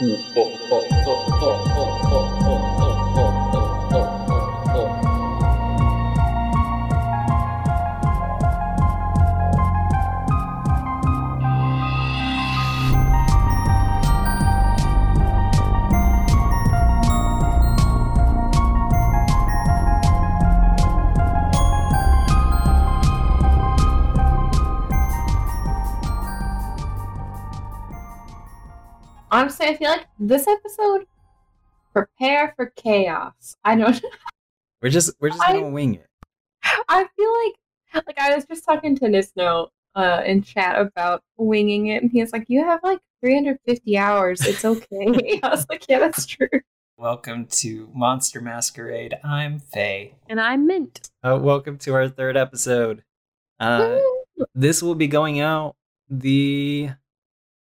[0.00, 1.73] 五、哦、五、哦、五、
[29.34, 31.06] Honestly, I feel like this episode
[31.92, 33.56] prepare for chaos.
[33.64, 34.00] I don't
[34.80, 36.06] We're just we're just I- gonna wing it.
[36.88, 41.88] I feel like like I was just talking to Nisno uh in chat about winging
[41.88, 45.40] it and he was like, You have like 350 hours, it's okay.
[45.42, 46.46] I was like, Yeah, that's true.
[46.96, 49.14] Welcome to Monster Masquerade.
[49.24, 50.14] I'm Faye.
[50.28, 51.10] And I'm mint.
[51.24, 53.02] Uh, welcome to our third episode.
[53.58, 53.98] Uh,
[54.54, 55.74] this will be going out
[56.08, 56.90] the,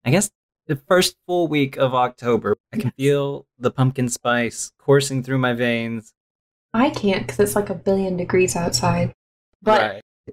[0.06, 0.32] I guess,
[0.70, 2.56] the first full week of October.
[2.72, 6.14] I can feel the pumpkin spice coursing through my veins.
[6.76, 9.12] I can't because it's like a billion degrees outside.
[9.64, 9.82] But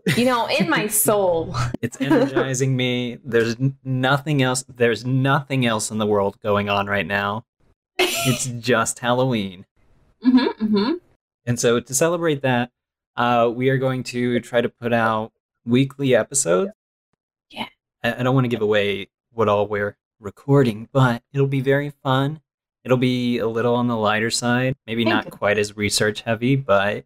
[0.07, 0.17] right.
[0.17, 1.57] you know, in my soul.
[1.81, 3.19] It's energizing me.
[3.25, 4.63] There's nothing else.
[4.69, 7.47] There's nothing else in the world going on right now.
[7.99, 9.65] It's just Halloween.
[10.25, 10.93] mm-hmm, mm-hmm.
[11.47, 12.71] And so to celebrate that,
[13.17, 15.33] uh, we are going to try to put out
[15.65, 16.73] weekly episodes.
[17.51, 17.69] Yeah.
[18.05, 21.91] I, I don't want to give away what all we're recording, but it'll be very
[22.03, 22.41] fun.
[22.85, 25.31] It'll be a little on the lighter side, maybe Thank not you.
[25.33, 27.05] quite as research heavy, but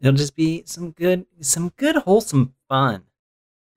[0.00, 3.04] it'll just be some good, some good wholesome fun.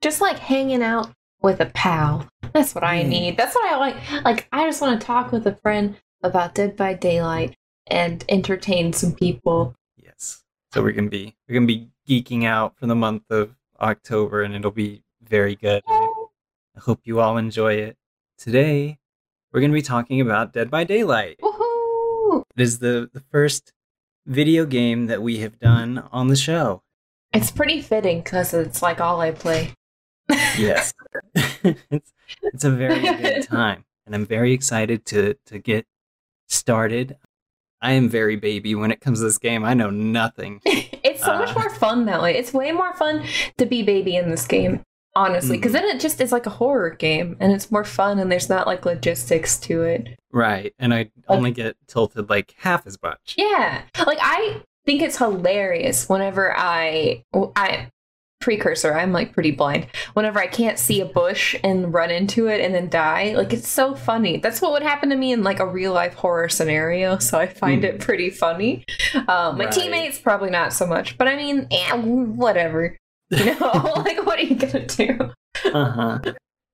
[0.01, 2.27] Just like hanging out with a pal.
[2.53, 3.07] That's what I Yeah.
[3.07, 3.37] need.
[3.37, 3.95] That's what I like.
[4.23, 7.55] Like I just want to talk with a friend about Dead by Daylight
[7.87, 9.75] and entertain some people.
[9.97, 10.43] Yes.
[10.71, 14.53] So we're gonna be we're gonna be geeking out for the month of October, and
[14.55, 15.83] it'll be very good.
[15.87, 16.09] I
[16.79, 17.97] hope you all enjoy it.
[18.37, 18.97] Today,
[19.51, 21.39] we're going to be talking about Dead by Daylight.
[21.41, 22.43] Woohoo!
[22.55, 23.71] It is the, the first
[24.25, 26.81] video game that we have done on the show.
[27.33, 29.73] It's pretty fitting because it's like all I play.
[30.57, 30.93] Yes.
[31.35, 35.85] it's, it's a very good time, and I'm very excited to, to get
[36.47, 37.17] started.
[37.81, 39.63] I am very baby when it comes to this game.
[39.65, 40.61] I know nothing.
[40.65, 41.59] it's so much Uh.
[41.59, 42.35] more fun that way.
[42.37, 43.25] It's way more fun
[43.57, 44.83] to be baby in this game,
[45.15, 48.31] honestly, because then it just is like a horror game and it's more fun and
[48.31, 50.17] there's not like logistics to it.
[50.31, 50.73] Right.
[50.79, 53.35] And I only get tilted like half as much.
[53.37, 57.23] Yeah, like I think it's hilarious whenever I
[57.55, 57.89] I
[58.41, 62.59] precursor i'm like pretty blind whenever i can't see a bush and run into it
[62.59, 65.61] and then die like it's so funny that's what would happen to me in like
[65.61, 68.83] a real life horror scenario so i find it pretty funny
[69.29, 69.71] um, my Right.
[69.71, 72.97] teammates probably not so much but i mean eh, whatever
[73.45, 75.31] you know like what are you gonna do
[75.73, 76.19] uh-huh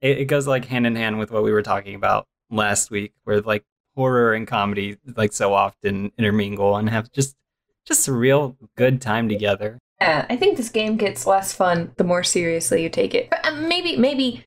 [0.01, 3.13] it, it goes like hand in hand with what we were talking about last week
[3.23, 3.63] where like
[3.95, 7.35] horror and comedy like so often intermingle and have just
[7.85, 12.03] just a real good time together Yeah, I think this game gets less fun the
[12.03, 13.29] more seriously you take it.
[13.29, 14.45] But uh, maybe, maybe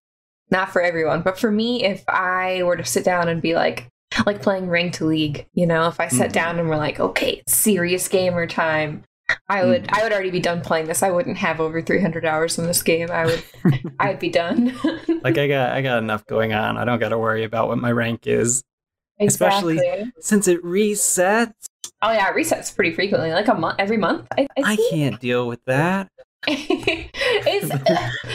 [0.51, 3.89] not for everyone, but for me, if I were to sit down and be like,
[4.27, 6.33] like playing Ranked League, you know, if I sat Mhm.
[6.35, 9.03] down and we're like, okay, serious gamer time,
[9.49, 9.99] I would, Mhm.
[9.99, 11.03] I would already be done playing this.
[11.03, 13.11] I wouldn't have over 300 hours in this game.
[13.11, 13.43] I would,
[14.01, 14.75] I'd be done.
[15.23, 17.79] like i got i got enough going on i don't got to worry about what
[17.79, 18.63] my rank is
[19.21, 19.81] especially-
[20.21, 21.53] since it resets
[22.05, 24.27] Oh yeah, it resets pretty frequently, like a month, every month.
[24.37, 26.09] I, I, i can't deal with that
[26.49, 27.71] it's,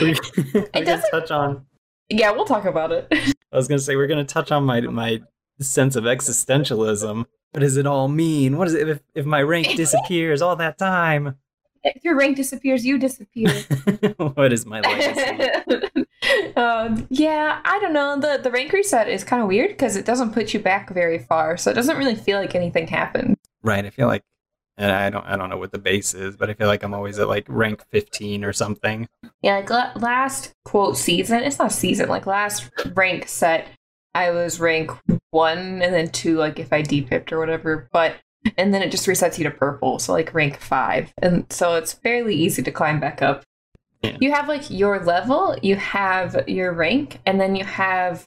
[0.74, 1.66] we're doesn't- touch on
[2.10, 3.06] yeah, we'll talk about it.
[3.12, 5.20] i was gonna say we're gonna touch on my my
[5.60, 9.66] sense of existentialism what does it all mean what is it if, if my rank
[9.76, 11.36] disappears all that time
[11.84, 13.50] If your rank disappears, you disappear.
[14.16, 16.04] what is my legacy
[16.56, 18.18] um, yeah, I don't know.
[18.18, 21.18] The the rank reset is kind of weird because it doesn't put you back very
[21.18, 23.36] far, so it doesn't really feel like anything happened.
[23.62, 23.84] Right.
[23.84, 24.24] I feel like,
[24.76, 26.94] and I don't, I don't know what the base is, but I feel like I'm
[26.94, 29.08] always at like rank 15 or something.
[29.42, 33.68] Yeah, like la- last quote season, it's not season, like last rank set,
[34.14, 34.90] I was rank
[35.30, 38.16] one and then two, like if I depipped or whatever, but
[38.56, 41.92] and then it just resets you to purple, so like rank five, and so it's
[41.92, 43.44] fairly easy to climb back up.
[44.02, 44.16] Yeah.
[44.20, 48.26] You have like your level, you have your rank, and then you have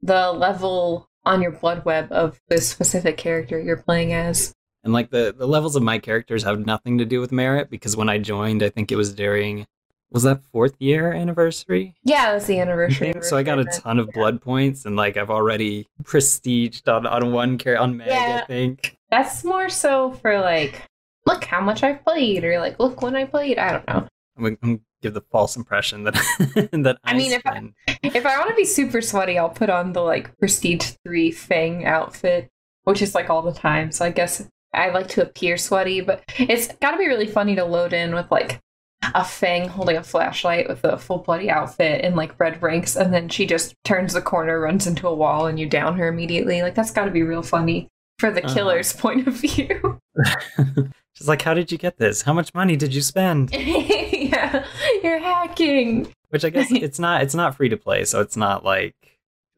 [0.00, 4.54] the level on your blood web of the specific character you're playing as.
[4.84, 7.96] And like the the levels of my characters have nothing to do with merit because
[7.96, 9.66] when I joined, I think it was during,
[10.10, 11.94] was that fourth year anniversary?
[12.04, 13.08] Yeah, it was the I anniversary.
[13.08, 13.22] Mm-hmm.
[13.22, 17.32] So I got a ton of blood points, and like I've already prestiged on on
[17.32, 18.08] one character on Meg.
[18.08, 18.40] Yeah.
[18.42, 18.96] I think.
[19.10, 20.82] That's more so for like,
[21.26, 23.58] look how much I've played, or like, look when I played.
[23.58, 24.08] I don't know.
[24.38, 26.14] I'm, I'm give the false impression that
[26.72, 27.62] that I, I mean, if I-
[28.02, 31.84] if I want to be super sweaty, I'll put on the like Prestige 3 Fang
[31.84, 32.48] outfit,
[32.84, 33.92] which is like all the time.
[33.92, 37.54] So I guess I like to appear sweaty, but it's got to be really funny
[37.56, 38.60] to load in with like
[39.02, 43.12] a Fang holding a flashlight with a full bloody outfit and like red ranks, and
[43.14, 46.62] then she just turns the corner, runs into a wall, and you down her immediately.
[46.62, 48.54] Like that's got to be real funny for the Uh-huh.
[48.54, 50.00] killer's point of view.
[51.14, 52.22] She's like, "How did you get this?
[52.22, 54.64] How much money did you spend?" yeah,
[55.02, 56.12] you're hacking.
[56.30, 57.22] Which I guess it's not.
[57.22, 58.94] It's not free to play, so it's not like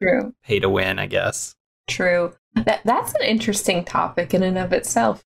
[0.01, 0.33] True.
[0.43, 0.97] pay to win.
[0.99, 1.53] I guess.
[1.87, 2.33] True.
[2.55, 5.23] That that's an interesting topic in and of itself.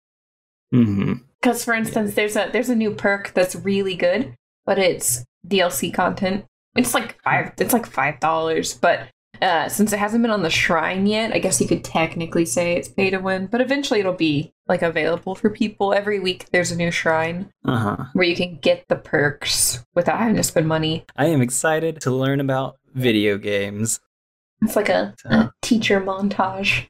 [0.71, 1.13] hmm
[1.45, 4.33] Because for instance, there's a there's a new perk that's really good,
[4.65, 6.45] but it's DLC content.
[6.75, 7.51] It's like five.
[7.59, 9.09] It's like five dollars, but
[9.43, 12.73] uh, since it hasn't been on the shrine yet, I guess you could technically say
[12.75, 13.45] it's pay to win.
[13.45, 15.93] But eventually, it'll be like available for people.
[15.93, 18.05] Every week, there's a new shrine Uh huh.
[18.13, 21.05] where you can get the perks without having to spend money.
[21.15, 23.99] I am excited to learn about video games.
[24.63, 26.87] It's like a, a teacher montage.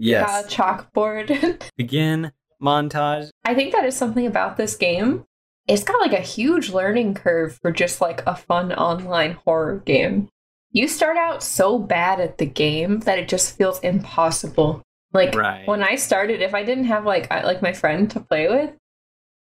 [0.00, 0.30] Yes.
[0.30, 1.62] Uh, chalkboard.
[1.76, 2.32] Begin
[2.62, 3.28] montage.
[3.44, 5.24] I think that is something about this game.
[5.66, 10.28] It's got like a huge learning curve for just like a fun online horror game.
[10.72, 14.82] You start out so bad at the game that it just feels impossible.
[15.12, 15.66] Like Right.
[15.66, 18.70] when I started, if I didn't have like I, like my friend to play with,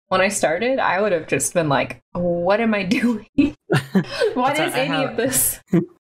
[0.09, 3.27] when I started, I would have just been like, "What am I doing?
[4.33, 5.59] what is I any have- of this?"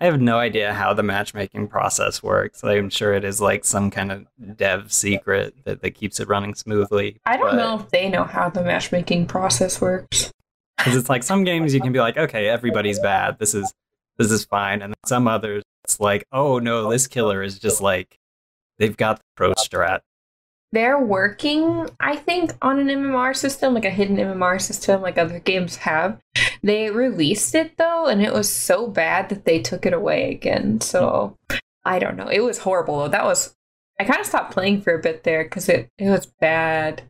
[0.00, 2.64] I have no idea how the matchmaking process works.
[2.64, 6.54] I'm sure it is like some kind of dev secret that, that keeps it running
[6.54, 7.20] smoothly.
[7.26, 10.32] I don't but- know if they know how the matchmaking process works.
[10.78, 13.38] Because it's like some games you can be like, okay, everybody's bad.
[13.38, 13.70] This is
[14.16, 14.80] this is fine.
[14.80, 18.18] And some others, it's like, oh no, this killer is just like
[18.78, 20.00] they've got the pro strat.
[20.72, 25.40] They're working, I think, on an MMR system, like a hidden MMR system, like other
[25.40, 26.18] games have.
[26.62, 30.80] They released it though, and it was so bad that they took it away again.
[30.80, 31.36] So
[31.84, 32.28] I don't know.
[32.28, 33.08] It was horrible though.
[33.08, 33.54] That was.
[33.98, 37.02] I kind of stopped playing for a bit there because it, it was bad.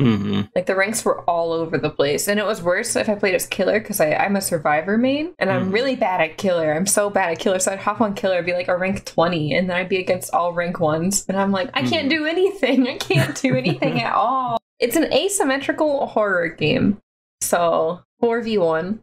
[0.00, 3.14] hmm Like the ranks were all over the place, and it was worse if I
[3.14, 5.72] played as killer because I'm a survivor main, and I'm Mhm.
[5.72, 6.72] really bad at killer.
[6.72, 9.54] I'm so bad at killer, so I'd hop on killer, be like a rank twenty,
[9.54, 12.10] and then I'd be against all rank ones, and I'm like, I can't Mhm.
[12.10, 12.88] do anything.
[12.88, 14.58] I can't do anything at all.
[14.80, 16.98] It's an asymmetrical horror game,
[17.40, 19.00] so four v one.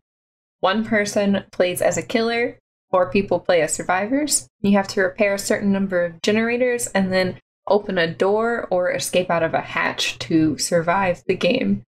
[0.61, 2.57] One person plays as a killer.
[2.89, 4.47] Four people play as survivors.
[4.61, 8.91] You have to repair a certain number of generators, and then open a door or
[8.91, 11.83] escape out of a hatch to survive the game.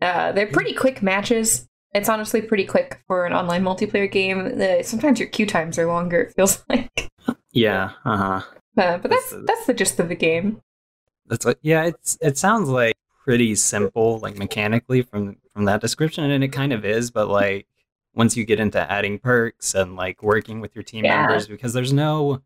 [0.00, 1.66] Uh, they're pretty quick matches.
[1.94, 4.58] It's honestly pretty quick for an online multiplayer game.
[4.58, 6.20] The, sometimes your queue times are longer.
[6.22, 7.10] It feels like,
[7.52, 7.90] Yeah.
[8.04, 8.42] Uh huh.
[8.78, 10.60] uh, but that's That's- that's the gist of the game.
[11.26, 11.58] That's what.
[11.62, 11.84] Yeah.
[11.84, 16.72] It's it sounds like pretty simple, like mechanically from from that description, and it kind
[16.72, 17.10] of is.
[17.10, 17.66] But like
[18.14, 21.16] once you get into adding perks and like working with your team Yeah.
[21.26, 22.42] members, because there's no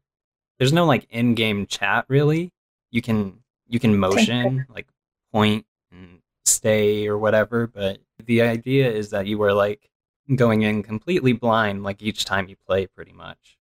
[0.59, 2.55] there's no like in game chat really.
[2.91, 4.87] You can you can motion like
[5.31, 9.91] point and stay or whatever, but the idea is that you are like
[10.35, 13.59] going in completely blind like each time you play pretty much.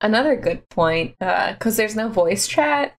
[0.00, 2.96] Another good point, uh, because there's no voice chat.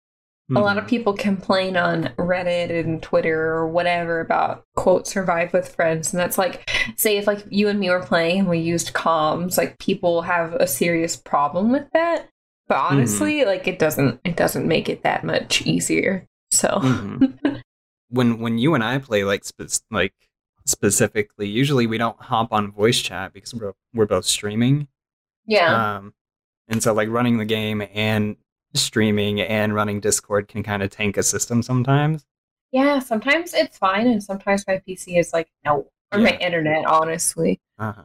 [0.56, 0.88] A lot of Mhm.
[0.88, 6.38] people complain on Reddit and Twitter or whatever about quote survive with friends, and that's
[6.38, 10.23] like, say if like you and me were playing and we used comms, like people
[10.23, 12.29] have a serious problem with that.
[12.69, 16.26] But honestly, like it doesn't it doesn't make it that much easier.
[16.50, 17.62] So Mhm.
[18.09, 20.14] when when you and I play like spe- like
[20.66, 24.88] specifically, usually we don't hop on voice chat because we're we're both streaming.
[25.47, 26.14] yeah, Um,
[26.69, 28.37] and so like running the game and
[28.74, 32.24] streaming and running Discord can kind of tank a system sometimes.
[32.72, 32.98] yeah.
[33.00, 36.84] Sometimes it's fine, and sometimes my PC is like no, or my internet.
[36.86, 38.02] Honestly, Uh-huh.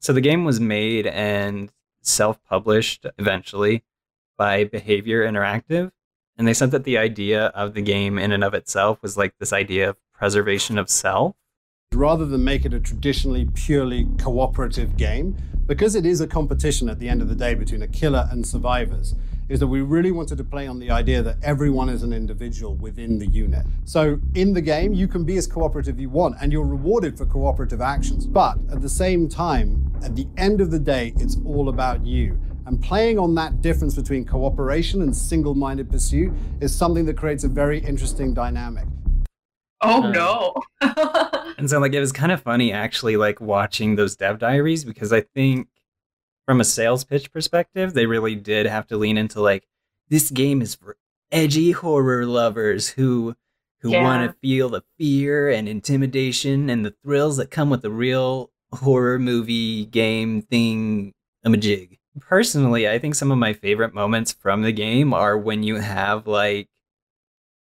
[0.00, 3.82] So the game was made and self-published eventually
[4.36, 5.90] by Behaviour Interactive,
[6.36, 9.34] and they said that the idea of the game in and of itself was like
[9.38, 11.34] this idea of preservation of self.
[11.92, 16.98] rather than make it a traditionally purely cooperative game, because it is a competition at
[16.98, 19.14] the end of the day between a killer and survivors,
[19.48, 22.74] is that we really wanted to play on the idea that everyone is an individual
[22.76, 23.66] within the unit.
[23.84, 27.26] So in the game, you can be as cooperative you want and you're rewarded for
[27.26, 28.26] cooperative actions.
[28.26, 32.38] But at the same time, at the end of the day, it's all about you.
[32.66, 37.44] And playing on that difference between cooperation and single minded pursuit is something that creates
[37.44, 38.86] a very interesting dynamic.
[39.82, 40.54] oh Um, no.
[41.58, 45.12] And so like it was kind of funny actually like watching those dev diaries because
[45.12, 45.68] I think
[46.46, 49.66] from a sales pitch perspective, they really did have to lean into like
[50.08, 50.96] this game is for
[51.32, 53.34] edgy horror lovers who
[53.80, 54.02] who Yeah.
[54.02, 58.50] want to feel the fear and intimidation and the thrills that come with the real
[58.72, 61.12] horror movie game thing
[61.44, 61.98] I'm a jig.
[62.20, 66.26] Personally, I think some of my favorite moments from the game are when you have
[66.26, 66.68] like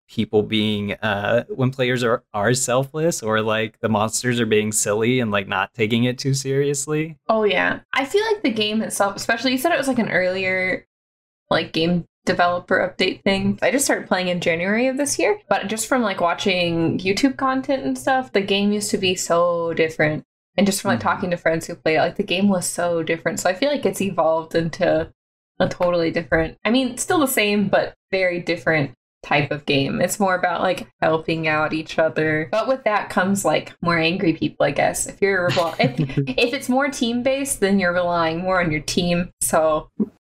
[0.09, 5.19] people being uh when players are are selfless or like the monsters are being silly
[5.19, 7.17] and like not taking it too seriously.
[7.27, 7.79] Oh yeah.
[7.93, 10.85] I feel like the game itself, especially you said it was like an earlier
[11.49, 13.57] like game developer update thing.
[13.61, 17.37] I just started playing in January of this year, but just from like watching YouTube
[17.37, 20.23] content and stuff, the game used to be so different.
[20.57, 21.03] And just from like Mhm.
[21.03, 23.39] talking to friends who play it, like the game was so different.
[23.39, 25.11] So I feel like it's evolved into
[25.59, 28.91] a totally different, I mean, still the same, but very different
[29.23, 29.99] type of game.
[30.01, 32.47] It's more about like helping out each other.
[32.51, 35.07] But with that comes like more angry people, I guess.
[35.07, 35.47] If you're
[35.79, 39.31] if, if it's more team based, then you're relying more on your team.
[39.41, 39.89] So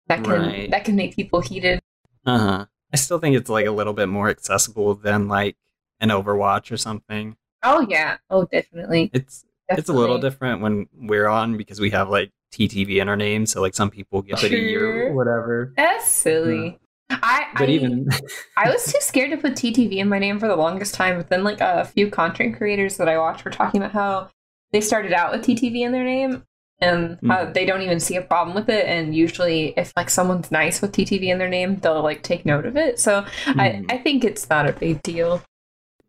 [0.08, 0.72] that can Right.
[0.72, 1.80] that can make people heated.
[2.26, 2.66] Uh huh.
[2.94, 5.58] I still think it's like a little bit more accessible than like
[6.00, 7.36] an Overwatch or something.
[7.64, 8.18] Oh yeah.
[8.30, 9.10] Oh definitely.
[9.14, 13.18] It's it's a little different when we're on because we have like TTV in our
[13.18, 15.74] name, so like some people get it a year or whatever.
[15.76, 16.80] That's silly.
[17.10, 18.10] I But I, even
[18.58, 21.30] I was too scared to put TTV in my name for the longest time, but
[21.30, 24.30] then like a few content creators that I watched were talking about how
[24.72, 26.44] they started out with TTV in their name
[26.80, 27.54] and how Mhm.
[27.54, 28.86] they don't even see a problem with it.
[28.86, 32.66] And usually, if like someone's nice with TTV in their name, they'll like take note
[32.66, 33.00] of it.
[33.00, 33.92] So I, Mhm.
[33.92, 35.42] I think it's not a big deal.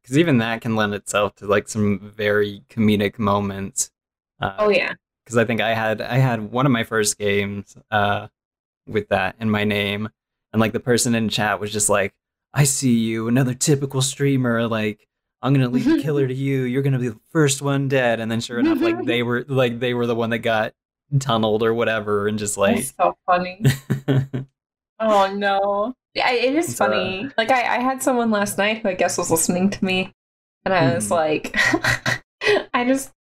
[0.02, 3.90] because even that can lend itself to like some very comedic moments.
[4.40, 4.94] Uh, Oh yeah.
[5.24, 8.28] because I think I had I had one of my first games uh
[8.86, 10.08] with that in my name,
[10.52, 12.12] and like the person in chat was just like,
[12.54, 14.66] "I see you, another typical streamer.
[14.66, 15.06] Like
[15.42, 16.62] I'm gonna leave the killer to you.
[16.62, 19.78] You're gonna be the first one dead." And then sure enough, like they were like
[19.80, 20.74] they were the one that got
[21.20, 23.62] tunneled or whatever, and just like That's so funny.
[25.00, 25.94] Oh no.
[26.14, 27.30] Yeah, it is It's, uh, funny.
[27.38, 30.12] Like I, I had someone last night who I guess was listening to me
[30.64, 31.10] and I was Mhm.
[31.12, 31.56] like
[32.74, 33.12] I just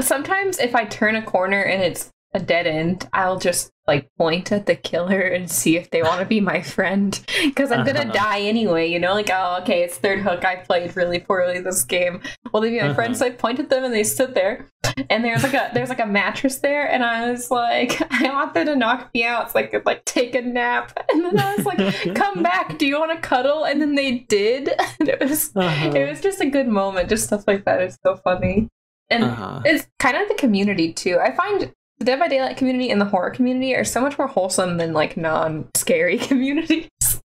[0.00, 4.52] sometimes if I turn a corner and it's a dead end, I'll just like point
[4.52, 8.00] at the killer and see if they want to be my friend because I'm gonna
[8.02, 8.12] Uh-huh.
[8.12, 8.88] die anyway.
[8.88, 10.44] You know, like oh okay, it's third hook.
[10.44, 12.20] I played really poorly this game.
[12.52, 13.10] Will they be my friend?
[13.14, 13.18] Uh-huh.
[13.18, 14.66] So I point at them and they stood there,
[15.10, 18.54] and there's like a there's like a mattress there, and I was like, I want
[18.54, 21.54] them to knock me out so I could like take a nap, and then I
[21.56, 22.78] was like, come back.
[22.78, 23.64] Do you want to cuddle?
[23.64, 24.70] And then they did.
[25.00, 25.90] And it was Uh-huh.
[25.94, 27.08] it was just a good moment.
[27.10, 28.68] Just stuff like that is so funny,
[29.10, 29.60] and Uh-huh.
[29.66, 31.18] it's kind of the community too.
[31.20, 31.72] I find
[32.02, 34.92] the Dead by Daylight community and the horror community are so much more wholesome than
[34.92, 36.88] like non-scary communities.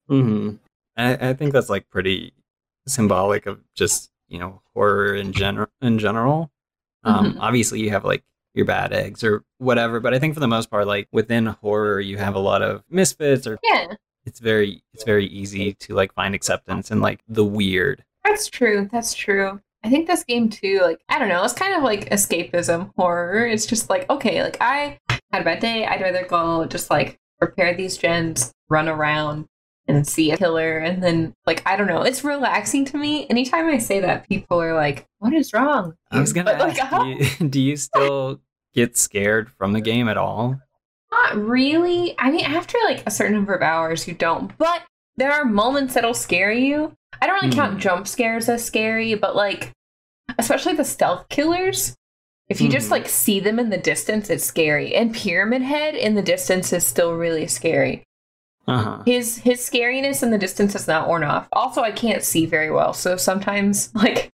[0.09, 0.53] hmm
[0.97, 2.33] I, I think that's like pretty
[2.87, 5.69] symbolic of just you know horror in general.
[5.83, 6.51] In general,
[7.05, 7.37] um, Mhm.
[7.41, 8.23] obviously you have like
[8.55, 12.01] your bad eggs or whatever, but I think for the most part, like within horror,
[12.01, 16.15] you have a lot of misfits, or Yeah, it's very it's very easy to like
[16.15, 18.05] find acceptance in like the weird.
[18.25, 18.89] that's true.
[18.91, 19.61] That's true.
[19.85, 23.47] I think this game too, like I don't know, it's kind of like escapism horror.
[23.47, 24.99] It's just like okay, like I
[25.33, 25.87] had a bad day.
[25.87, 29.47] I'd rather go just like prepare these gens, run around,
[29.89, 33.27] and see a killer, and then like I don't know, it's relaxing to me.
[33.29, 36.79] Anytime I say that, people are like, "What is wrong?" I was gonna But, like,
[36.79, 37.09] ask, do,
[37.45, 38.41] you, do you still
[38.75, 40.61] get scared from the game at all?
[41.11, 42.15] Not really.
[42.19, 44.57] I mean, after like a certain number of hours, you don't.
[44.59, 44.83] But
[45.17, 46.97] there are moments that'll scare you.
[47.21, 47.81] I don't really count Mhm.
[47.81, 49.71] jump scares as scary, but like,
[50.39, 51.95] especially the stealth killers.
[52.49, 52.93] If you just Mhm.
[52.93, 54.95] like see them in the distance, it's scary.
[54.95, 58.03] And Pyramid Head in the distance is still really scary.
[58.69, 59.03] Uh huh.
[59.07, 61.49] His his scariness in the distance is not worn off.
[61.53, 64.29] Also, I can't see very well, so sometimes like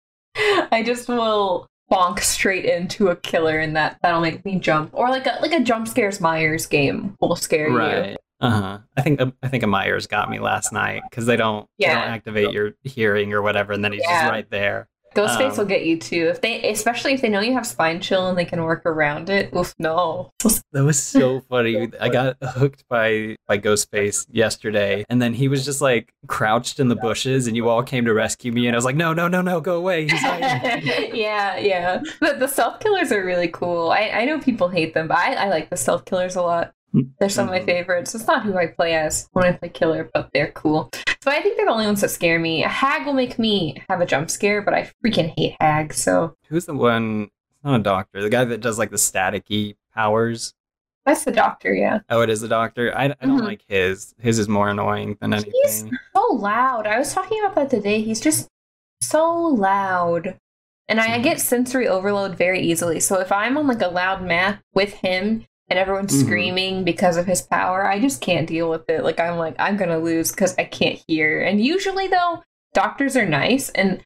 [0.72, 4.90] I just will bonk straight into a killer, and that that'll make me jump.
[4.92, 8.16] Or like a like a jump scares Myers game will scare you.
[8.40, 8.48] Right.
[8.48, 8.78] Uh huh.
[8.96, 11.96] I think I think a Myers got me last night because they don't they don't
[11.96, 14.20] activate your hearing or whatever, and then he's Yeah.
[14.22, 14.88] just right there.
[15.16, 17.98] Ghostface Um, will get you too if they, especially if they know you have spine
[17.98, 19.52] chill and they can work around it.
[19.56, 20.30] Oof, no.
[20.72, 21.88] That was so funny.
[21.98, 26.88] I got hooked by by Ghostface yesterday, and then he was just like crouched in
[26.88, 29.28] the bushes, and you all came to rescue me, and I was like, no, no,
[29.28, 30.02] no, no, go away.
[30.06, 30.40] He's not
[31.14, 32.02] yeah, yeah.
[32.20, 33.90] But the stealth killers are really cool.
[33.90, 36.72] I, I know people hate them, but I, I like the stealth killers a lot.
[37.18, 37.66] They're some of my Mhm.
[37.66, 38.14] favorites.
[38.14, 40.90] It's not who I play as when I play killer, but they're cool.
[41.22, 42.64] So I think they're the only ones that scare me.
[42.64, 45.96] A hag will make me have a jump scare, but I freaking hate hags.
[46.02, 47.24] So Who's the one?
[47.54, 48.22] It's not a doctor.
[48.22, 50.54] The guy that does like the staticky powers.
[51.04, 52.00] that's the doctor, yeah.
[52.10, 52.92] Oh, it is the doctor.
[52.94, 53.44] I, I don't Mhm.
[53.44, 54.14] like his.
[54.20, 55.52] His is more annoying than anything.
[55.62, 56.86] He's- so loud.
[56.86, 58.02] I was talking about that today.
[58.02, 58.46] He's just
[59.00, 60.36] so loud.
[60.86, 63.00] And I, I get sensory overload very easily.
[63.00, 66.24] So if I'm on like a loud map with him and everyone's Mhm.
[66.26, 69.04] screaming because of his power, I just can't deal with it.
[69.04, 71.40] Like I'm like, I'm gonna lose because I can't hear.
[71.42, 72.42] And usually though,
[72.74, 74.00] doctors are nice and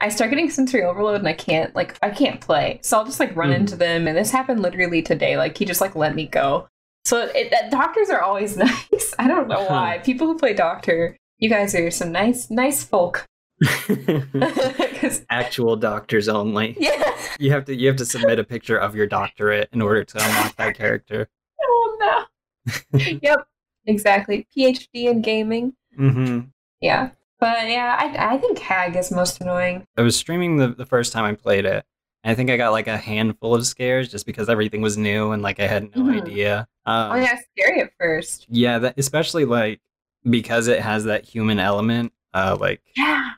[0.00, 2.80] I start getting sensory overload and I can't like I can't play.
[2.82, 3.56] So I'll just like run Mhm.
[3.56, 5.36] into them and this happened literally today.
[5.38, 6.68] Like he just like let me go.
[7.06, 9.14] So it, that, doctors are always nice.
[9.18, 10.00] I don't know why.
[10.04, 13.24] People who play doctor, you guys are some nice nice folk.
[15.30, 16.76] Actual doctors only.
[16.78, 17.12] yeah.
[17.38, 20.18] You have to you have to submit a picture of your doctorate in order to
[20.18, 21.28] unlock that character.
[21.62, 22.98] Oh no.
[23.22, 23.46] yep.
[23.86, 24.46] Exactly.
[24.56, 25.74] PhD in gaming.
[25.96, 26.40] hmm
[26.80, 27.10] Yeah.
[27.38, 29.86] But yeah, I I think Hag is most annoying.
[29.96, 31.84] I was streaming the, the first time I played it.
[32.24, 35.32] And I think I got like a handful of scares just because everything was new
[35.32, 36.22] and like I had no Mhm.
[36.22, 36.66] idea.
[36.86, 38.46] Um, oh yeah, scary at first.
[38.48, 39.80] yeah, that, especially like
[40.28, 42.12] because it has that human element.
[42.34, 43.30] Uh, like Yeah.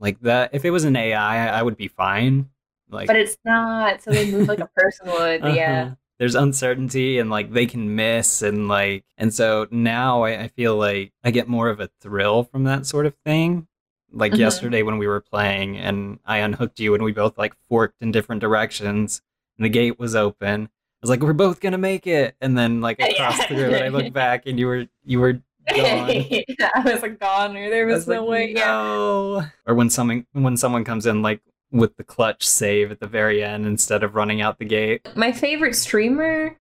[0.00, 0.50] Like that.
[0.52, 2.50] If it was an AI, I would be fine.
[2.90, 5.42] Like, But it's not, so they move like a person would.
[5.54, 5.82] Yeah.
[5.86, 5.94] uh-huh.
[6.18, 10.76] There's uncertainty and like they can miss and like and so now I, I feel
[10.76, 13.66] like I get more of a thrill from that sort of thing.
[14.12, 14.38] Like Mhm.
[14.38, 18.12] yesterday when we were playing and I unhooked you and we both like forked in
[18.12, 19.22] different directions
[19.58, 20.66] and the gate was open.
[20.66, 20.68] I
[21.02, 23.16] was like, we're both gonna make it, and then like I Yeah.
[23.32, 25.78] crossed through and I looked back and you were you were gone.
[26.74, 28.52] I was like gone, or there was, was no like, way.
[28.56, 28.66] Yeah.
[28.66, 29.42] no.
[29.66, 31.40] Or when someone when someone comes in like
[31.70, 35.08] with the clutch save at the very end instead of running out the gate.
[35.16, 36.56] My favorite streamer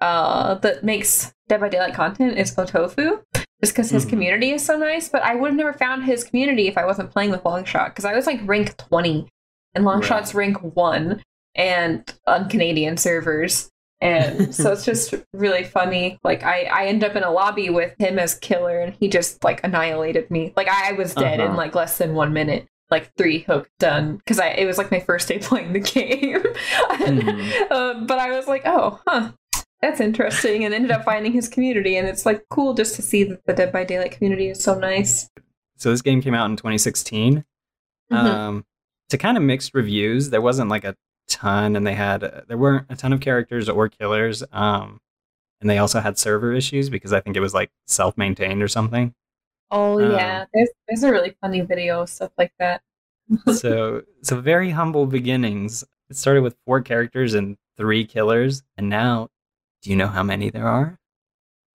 [0.00, 4.10] uh, that makes Dead by Daylight content is Otofu, just because his Mhm.
[4.10, 5.08] community is so nice.
[5.08, 8.04] But I would have never found his community if I wasn't playing with Longshot, because
[8.04, 9.26] I was like rank 20,
[9.74, 11.22] and Longshot's rank 1,
[11.54, 13.70] and on Canadian servers.
[14.00, 16.18] And so it's just really funny.
[16.22, 19.42] Like I, I end up in a lobby with him as killer, and he just
[19.44, 20.52] like annihilated me.
[20.56, 21.56] Like I was dead in Uh-huh.
[21.56, 22.66] like less than one minute.
[22.90, 26.42] Like three hook done because I it was like my first day playing the game.
[26.42, 27.70] Mhm.
[27.70, 29.32] um, but I was like, oh, huh,
[29.82, 33.24] that's interesting, and ended up finding his community, and it's like cool just to see
[33.24, 35.28] that the Dead by Daylight community is so nice.
[35.76, 37.44] So this game came out in 2016.
[38.10, 38.16] Mhm.
[38.16, 38.64] Um,
[39.10, 40.30] to kind of mixed reviews.
[40.30, 40.94] There wasn't like a
[41.28, 44.42] ton, and they had uh, there weren't a ton of characters or killers.
[44.52, 45.00] Um,
[45.60, 49.14] and they also had server issues because I think it was like self-maintained or something.
[49.70, 52.82] Oh Um, yeah, there's there's a really funny video stuff like that.
[53.54, 55.84] so so very humble beginnings.
[56.10, 59.28] It started with four characters and three killers, and now,
[59.82, 60.98] do you know how many there are?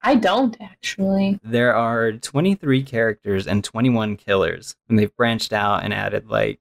[0.01, 1.39] I don't actually.
[1.43, 6.60] There are 23 characters and 21 killers, and they've branched out and added like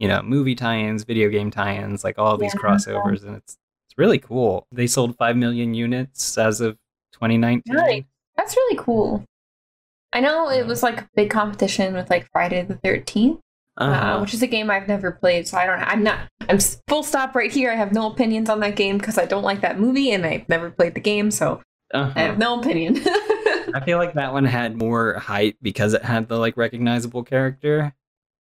[0.00, 2.60] you know movie tie-ins, video game tie-ins, like all these Yeah.
[2.60, 3.56] crossovers, and it's
[3.88, 4.66] it's really cool.
[4.72, 6.76] They sold five million units as of
[7.12, 7.62] 2019.
[7.74, 8.02] Nice.
[8.36, 9.24] That's really cool.
[10.12, 13.38] I know it was like a big competition with like Friday the Thirteenth,
[13.78, 14.18] uh, Uh-huh.
[14.20, 15.78] which is a game I've never played, so I don't.
[15.80, 16.20] I'm not.
[16.48, 16.58] I'm
[16.88, 17.70] full stop right here.
[17.70, 20.48] I have no opinions on that game because I don't like that movie and I've
[20.48, 21.60] never played the game, so
[21.92, 22.12] Uh-huh.
[22.16, 22.96] I have no opinion.
[23.74, 27.92] I feel like that one had more hype because it had the like recognizable character,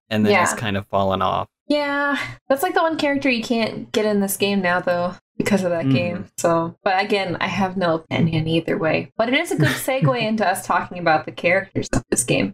[0.10, 0.58] and then it's Yeah.
[0.58, 1.48] kind of fallen off.
[1.67, 2.17] yeah,
[2.48, 5.69] that's like the one character you can't get in this game now, though, because of
[5.69, 5.93] that Mhm.
[5.93, 6.26] game.
[6.38, 9.12] So, but again, I have no opinion either way.
[9.17, 12.54] But it is a good segue into us talking about the characters of this game.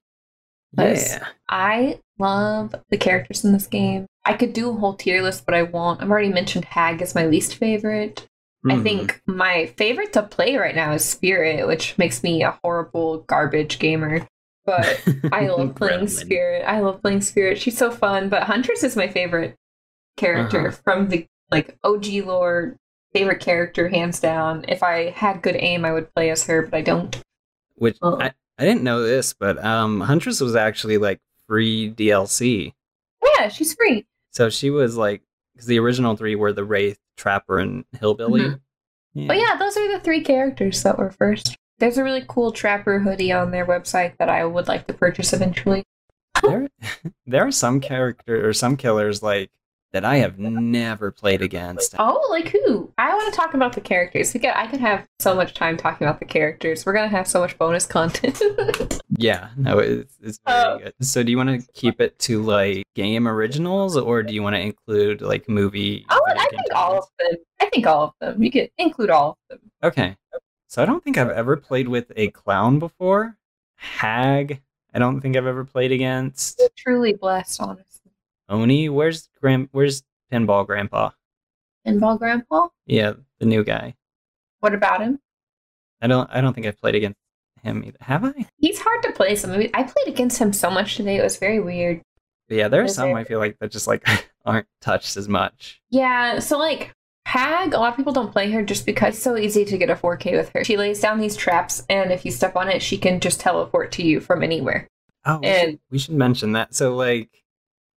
[0.77, 1.25] Yeah.
[1.47, 4.05] I love the characters in this game.
[4.25, 6.01] I could do a whole tier list, but I won't.
[6.01, 8.27] I've already mentioned Hag is my least favorite.
[8.65, 8.83] I Mhm.
[8.83, 13.79] think my favorite to play right now is Spirit, which makes me a horrible garbage
[13.79, 14.27] gamer.
[14.65, 16.07] But I love playing.
[16.07, 16.63] Spirit.
[16.65, 17.59] I love playing Spirit.
[17.59, 18.29] She's so fun.
[18.29, 19.55] But Huntress is my favorite
[20.17, 20.77] character Uh-huh.
[20.83, 22.75] from the like OG lore.
[23.13, 24.65] Favorite character, hands down.
[24.67, 27.17] If I had good aim, I would play as her, but I don't.
[27.75, 28.19] Which Oh.
[28.19, 32.73] I, I didn't know this, but um, Huntress was actually like free DLC.
[33.39, 34.05] Yeah, she's free.
[34.31, 35.21] So she was like,
[35.53, 38.41] because the original three were the Wraith, Trapper, and Hillbilly.
[39.15, 39.27] Mhm.
[39.27, 41.55] But yeah, those are the three characters that were first.
[41.79, 45.33] There's a really cool Trapper hoodie on their website that I would like to purchase
[45.33, 45.83] eventually.
[46.41, 46.67] there,
[47.25, 49.49] there are some character or some killers like
[49.93, 51.95] that I have never played against.
[51.97, 52.91] Oh, like who?
[52.97, 54.33] I want to talk about the characters.
[54.33, 56.85] We could, I could have so much time talking about the characters.
[56.85, 58.41] We're gonna have so much bonus content.
[59.17, 60.77] Yeah, no, it's, it's very Oh.
[60.79, 60.93] good.
[60.99, 64.57] So, do you want to keep it to like game originals, or do you want
[64.57, 66.05] to include like movie?
[66.09, 67.37] oh, video I think all of them.
[67.61, 68.43] I think all of them.
[68.43, 69.71] You could include all of them.
[69.83, 70.17] Okay.
[70.67, 73.37] So I don't think I've ever played with a clown before.
[73.75, 74.61] Hag,
[74.93, 76.59] I don't think I've ever played against.
[76.59, 78.11] You're truly blessed, honestly.
[78.49, 81.11] Oni, where's Grand where's Pinball Grandpa?
[81.85, 82.67] Pinball Grandpa.
[82.85, 83.95] Yeah, the new guy.
[84.59, 85.19] What about him?
[86.01, 87.19] I don't I don't think I've played against
[87.61, 87.97] him either.
[88.01, 88.33] Have I?
[88.57, 89.35] He's hard to play.
[89.35, 91.17] Some I played against him so much today.
[91.17, 92.01] It was very weird.
[92.47, 93.13] But yeah, there are some it?
[93.15, 94.07] I feel like that just like
[94.45, 95.81] aren't touched as much.
[95.89, 96.94] Yeah, so like
[97.25, 99.89] Hag, a lot of people don't play her just because it's so easy to get
[99.89, 100.63] a 4K with her.
[100.63, 103.91] She lays down these traps, and if you step on it, she can just teleport
[103.93, 104.87] to you from anywhere.
[105.25, 106.75] Oh, we, And- should, we should mention that.
[106.75, 107.43] So like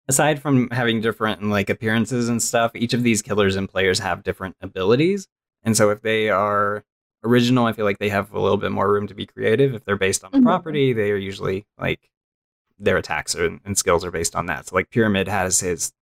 [0.09, 4.23] aside from having different like appearances and stuff, each of these killers and players have
[4.23, 5.27] different abilities.
[5.65, 6.85] And so if they are
[7.25, 9.75] original, I feel like they have a little bit more room to be creative.
[9.75, 10.45] If they're based on the Mhm.
[10.45, 12.09] property, they are usually like
[12.79, 14.69] their attacks are, and skills are based on that.
[14.69, 15.93] So like Pyramid has his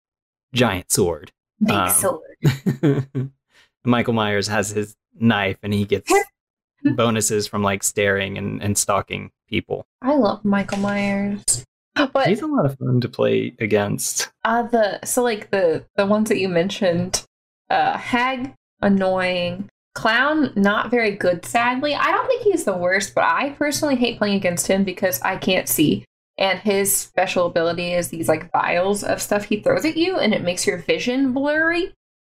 [0.53, 1.33] giant sword.
[1.65, 3.31] Big Um, sword.
[3.85, 6.13] Michael Myers has his knife and he gets
[6.85, 9.87] bonuses from like staring and, and stalking people.
[10.03, 11.43] I love Michael Myers.
[12.13, 14.29] But He's a lot of fun to play against.
[14.45, 17.25] uh the so like the the ones that you mentioned,
[17.71, 21.95] uh Hag annoying, Clown not very good sadly.
[21.95, 25.37] I don't think he's the worst, but I personally hate playing against him because I
[25.37, 26.05] can't see.
[26.37, 30.35] And his special ability is these like vials of stuff he throws at you and
[30.35, 31.93] it makes your vision blurry.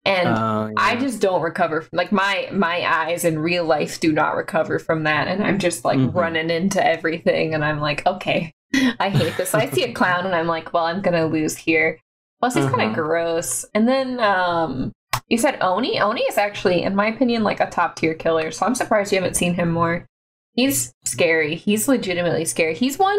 [0.04, 4.12] And Oh, I just don't recover from like my my eyes in real life do
[4.12, 6.14] not recover from that and I'm just like Mhm.
[6.14, 8.52] running into everything and I'm like okay
[9.00, 9.54] I hate this.
[9.54, 11.98] I see a clown and I'm like well I'm to lose here.
[12.40, 12.90] Plus he's kind Uh-huh.
[12.90, 13.64] of gross.
[13.74, 14.92] And then um
[15.28, 15.98] you said Oni?
[15.98, 18.50] Oni is actually in my opinion like a top tier killer.
[18.52, 20.04] So I'm surprised you haven't seen him more.
[20.52, 21.54] He's scary.
[21.56, 22.74] He's legitimately scary.
[22.74, 23.18] He's one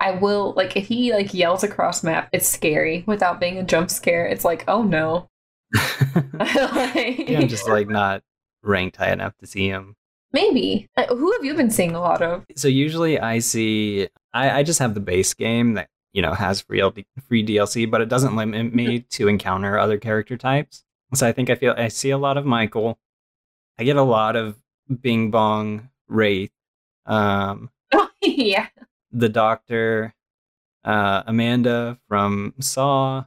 [0.00, 3.90] I will like if he like yells across map, it's scary without being a jump
[3.90, 4.26] scare.
[4.26, 5.28] It's like, "Oh no."
[6.34, 8.22] Like- I'm just like not
[8.62, 9.96] ranked high enough to see him.
[10.32, 10.88] Maybe.
[10.96, 12.44] Uh, who have you been seeing a lot of?
[12.56, 16.60] So usually I see I, I just have the base game that you know has
[16.60, 20.84] free LD, free DLC, but it doesn't limit me to encounter other character types.
[21.14, 22.98] So I think I feel I see a lot of Michael.
[23.78, 24.56] I get a lot of
[25.00, 26.50] Bing Bong Wraith,
[27.06, 28.66] um, Oh, yeah.
[29.12, 30.14] The Doctor,
[30.84, 33.24] uh, Amanda from Saw.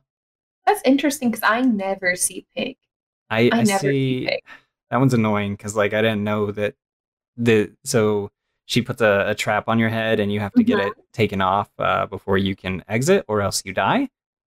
[0.65, 2.77] That's interesting because I never see Pig.
[3.29, 4.29] I, I I, never see
[4.89, 6.75] that one's annoying because like I didn't know that
[7.37, 8.29] the so
[8.65, 10.87] she puts a, a trap on your head and you have to get Mhm.
[10.87, 14.09] it taken off uh, before you can exit or else you die.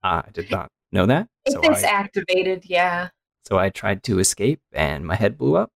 [0.04, 3.08] Uh, I did not know that, If so it's I activated, yeah.
[3.44, 5.70] so I tried to escape and my head blew up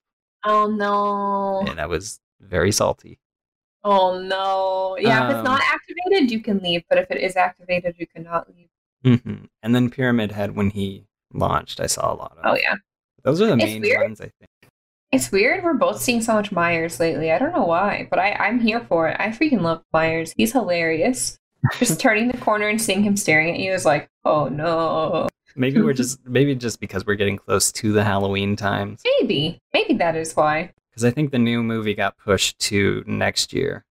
[0.46, 1.66] Oh no.
[1.70, 3.20] and I was very salty.
[3.84, 4.98] Oh no.
[5.00, 8.08] Yeah, if it's Um, not activated, you can leave, but if it is activated, you
[8.08, 9.20] cannot leave.
[9.22, 12.46] hmm And then Pyramid Head when he launched, I saw a lot of.
[12.46, 12.76] Oh yeah.
[13.24, 14.50] those are the main ones I think.
[15.12, 17.32] It's weird we're both seeing so much Myers lately.
[17.32, 19.18] I don't know why, but I, I'm here for it.
[19.20, 20.34] I freaking love Myers.
[20.38, 21.40] He's hilarious.
[21.80, 25.28] Just turning the corner and seeing him staring at you is like, oh no.
[25.56, 29.02] Maybe we're just maybe just because we're getting close to the Halloween times.
[29.20, 29.60] Maybe.
[29.74, 30.74] Maybe that is why.
[31.00, 33.86] Because I think the new movie got pushed to next year.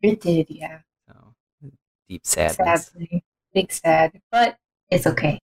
[0.00, 0.78] It did, yeah.
[1.08, 1.32] So
[2.08, 2.86] deep sadness.
[2.86, 3.24] Sadly.
[3.52, 4.20] Big sad.
[4.30, 4.56] But
[4.88, 5.40] it's okay.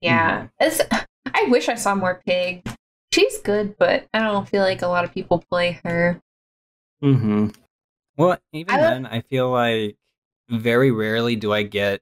[0.00, 0.46] Yeah.
[0.58, 0.80] It's,
[1.26, 2.66] I wish I saw more Pig.
[3.12, 6.22] She's good, but I don't feel like a lot of people play her.
[7.02, 7.48] Mm-hmm.
[8.16, 9.98] Well, even I- then, I feel like
[10.48, 12.00] very rarely do I get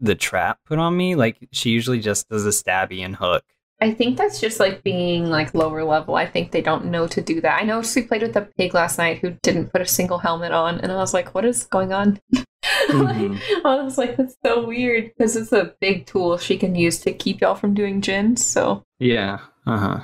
[0.00, 1.16] the trap put on me.
[1.16, 3.44] Like she usually just does a stabby and hook.
[3.80, 6.14] I think that's just like being like lower level.
[6.14, 7.60] I think they don't know to do that.
[7.60, 10.52] I know we played with a pig last night who didn't put a single helmet
[10.52, 12.20] on, and I was like, "What is going on?"
[12.90, 13.32] Mhm.
[13.64, 16.98] like, I was like, "That's so weird," because it's a big tool she can use
[17.00, 18.44] to keep y'all from doing gins.
[18.44, 19.38] So Yeah.
[19.66, 20.00] Uh huh.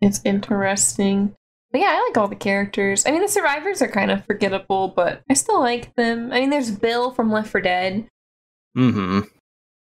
[0.00, 1.34] it's interesting.
[1.72, 3.04] But yeah, I like all the characters.
[3.06, 6.32] I mean, the survivors are kind of forgettable, but I still like them.
[6.32, 8.06] I mean, there's Bill from Left 4 Dead.
[8.76, 9.20] Mm-hmm.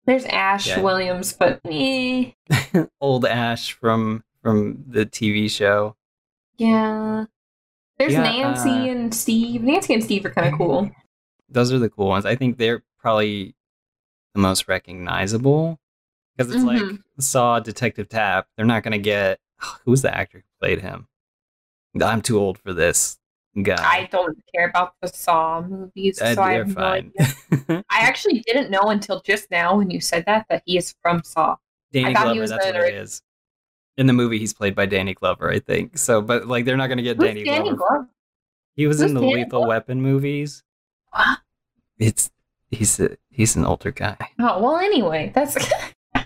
[0.05, 0.81] There's Ash Yeah.
[0.81, 2.35] Williams, but me.
[3.01, 5.95] Old Ash from from the TV show.
[6.57, 7.25] yeah.
[7.97, 9.63] There's Yeah, Nancy uh, and Steve.
[9.63, 10.91] Nancy and Steve are kind of cool.
[11.49, 12.25] Those are the cool ones.
[12.25, 13.55] I think they're probably
[14.33, 15.79] the most recognizable
[16.35, 16.99] because it's like Mhm.
[17.19, 18.47] Saw Detective Tapp.
[18.57, 19.39] They're not gonna get
[19.85, 21.07] who's the actor who played him.
[22.01, 23.17] I'm too old for this
[23.63, 23.75] guy.
[23.79, 27.11] I don't care about the Saw movies, Uh, so I have no idea.
[27.69, 31.23] I actually didn't know until just now when you said that that he is from
[31.23, 31.55] Saw.
[31.91, 33.21] Danny Glover, that's what it is.
[33.97, 35.97] In the movie, he's played by Danny Glover, I think.
[35.97, 37.75] So, but like, they're not gonna get Who's Danny, Danny Glover.
[37.77, 38.09] Glover?
[38.75, 39.67] He was Who's in the Danny Lethal Glover?
[39.69, 40.63] Weapon movies.
[41.11, 41.39] What?
[41.97, 42.29] It's
[42.71, 44.17] he's a, he's an older guy.
[44.39, 45.55] Oh well, anyway, that's.
[46.15, 46.21] I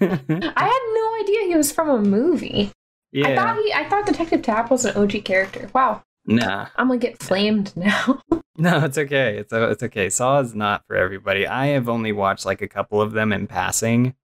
[0.00, 2.70] had no idea he was from a movie.
[3.12, 3.72] yeah, I thought he.
[3.74, 5.68] I thought Detective Tapp was an OG character.
[5.74, 8.22] Wow, nah, I'm gonna get flamed now.
[8.56, 9.38] no, it's okay.
[9.38, 10.10] It's uh, it's okay.
[10.10, 11.46] Saw is not for everybody.
[11.46, 14.14] I have only watched like a couple of them in passing.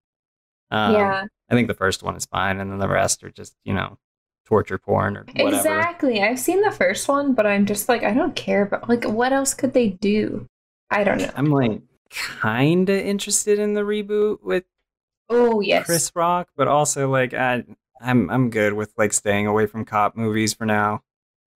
[0.70, 3.56] Um, yeah, I think the first one is fine, and then the rest are just
[3.64, 3.98] you know
[4.46, 5.56] torture porn or whatever.
[5.56, 6.22] exactly.
[6.22, 9.32] I've seen the first one, but I'm just like, I don't care about like what
[9.32, 10.46] else could they do?
[10.90, 11.30] I don't know.
[11.36, 14.64] I'm like kind of interested in the reboot with
[15.30, 17.64] Oh yes, Chris Rock, but also like I,
[18.00, 21.02] I'm I'm good with like staying away from cop movies for now.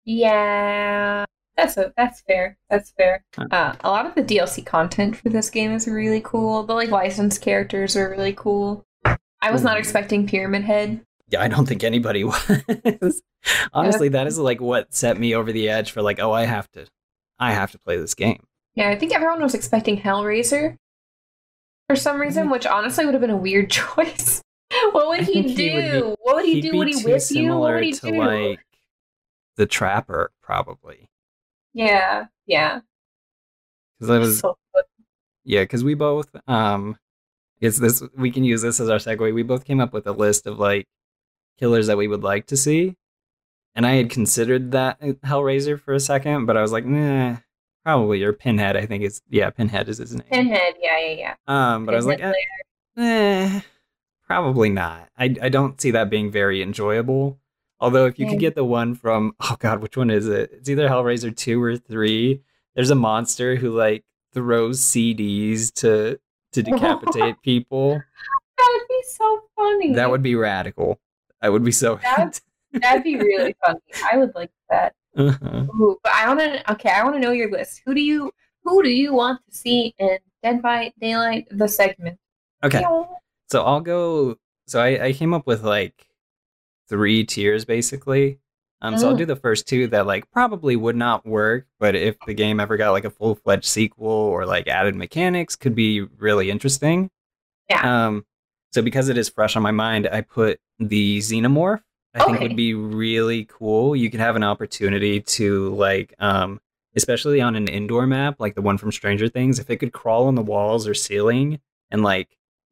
[0.09, 1.25] Yeah.
[1.55, 2.57] That's a, that's fair.
[2.69, 3.23] That's fair.
[3.37, 6.63] Uh, a lot of the DLC content for this game is really cool.
[6.63, 8.83] The like licensed characters are really cool.
[9.41, 11.01] I was not expecting Pyramid Head.
[11.27, 13.21] Yeah, I don't think anybody was.
[13.71, 16.71] Honestly, that is like what set me over the edge for like, oh, I have
[16.71, 16.87] to,
[17.37, 18.43] I have to play this game.
[18.73, 20.77] Yeah, I think everyone was expecting Hellraiser
[21.87, 24.41] for some reason, which honestly would have been a weird choice.
[24.91, 25.49] what would he do?
[25.49, 26.77] he would be- what would he do?
[26.77, 27.55] Would he whip you?
[27.55, 28.11] What would he do?
[28.17, 28.59] like
[29.59, 31.09] the Trapper, probably.
[31.73, 32.79] yeah, yeah.
[33.99, 34.55] Because I was So.
[35.43, 36.97] Yeah, because we both um
[37.59, 39.33] it's this we can use this as our segue.
[39.33, 40.87] We both came up with a list of like
[41.59, 42.95] killers that we would like to see.
[43.75, 47.37] And I had considered that uh, Hellraiser for a second, but I was like, nah,
[47.83, 50.27] probably or Pinhead, I think it's yeah, Pinhead is his name.
[50.31, 51.35] Pinhead, yeah, yeah, yeah.
[51.47, 52.35] Um, but I was like, Pinhead
[52.97, 53.61] eh, eh,
[54.25, 55.09] probably not.
[55.17, 57.39] I I don't see that being very enjoyable.
[57.81, 60.51] Although if you could get the one from oh god, which one is it?
[60.53, 62.41] It's either Hellraiser two or three.
[62.75, 66.19] There's a monster who like throws CDs to
[66.53, 67.93] to decapitate people.
[67.93, 69.93] That would be so funny.
[69.93, 70.99] That would be radical.
[71.41, 71.95] I would be so.
[72.03, 73.79] That- That'd be really funny.
[74.11, 74.93] I would like that.
[75.17, 75.65] uh-huh.
[75.73, 76.71] Ooh, but I want to.
[76.73, 77.81] Okay, I want to know your list.
[77.85, 78.31] Who do you
[78.63, 82.19] Who do you want to see in Dead by Daylight the segment?
[82.63, 83.03] Okay, Yeah.
[83.49, 84.35] so I'll go.
[84.67, 86.05] So I, I came up with like
[86.89, 88.39] three tiers basically.
[88.81, 89.19] Um, so I'll Mm.
[89.19, 92.77] do the first two that like probably would not work, but if the game ever
[92.77, 97.09] got like a full fledged sequel or like added mechanics, could be really interesting.
[97.69, 98.07] Yeah.
[98.07, 98.25] Um,
[98.71, 101.81] so because it is fresh on my mind, I put the xenomorph.
[102.15, 103.95] I think would be really cool.
[103.95, 106.59] You could have an opportunity to like, um,
[106.95, 110.25] especially on an indoor map like the one from Stranger Things, if it could crawl
[110.27, 111.59] on the walls or ceiling
[111.91, 112.29] and like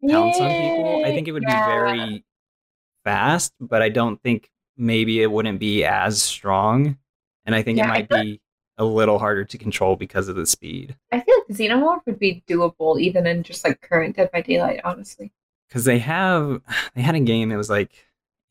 [0.10, 1.60] pounce on people, I think it would Yeah.
[1.65, 2.23] be very
[3.08, 6.98] fast, but I don't think maybe it wouldn't be as strong.
[7.46, 8.41] And I think Yeah, it might feel- be
[8.78, 10.96] a little harder to control because of the speed.
[11.12, 14.82] I feel like Xenomorph would be doable even in just like current Dead by Daylight.
[14.84, 15.32] Honestly.
[15.67, 16.62] Because they have
[16.93, 17.91] they had a game, it was like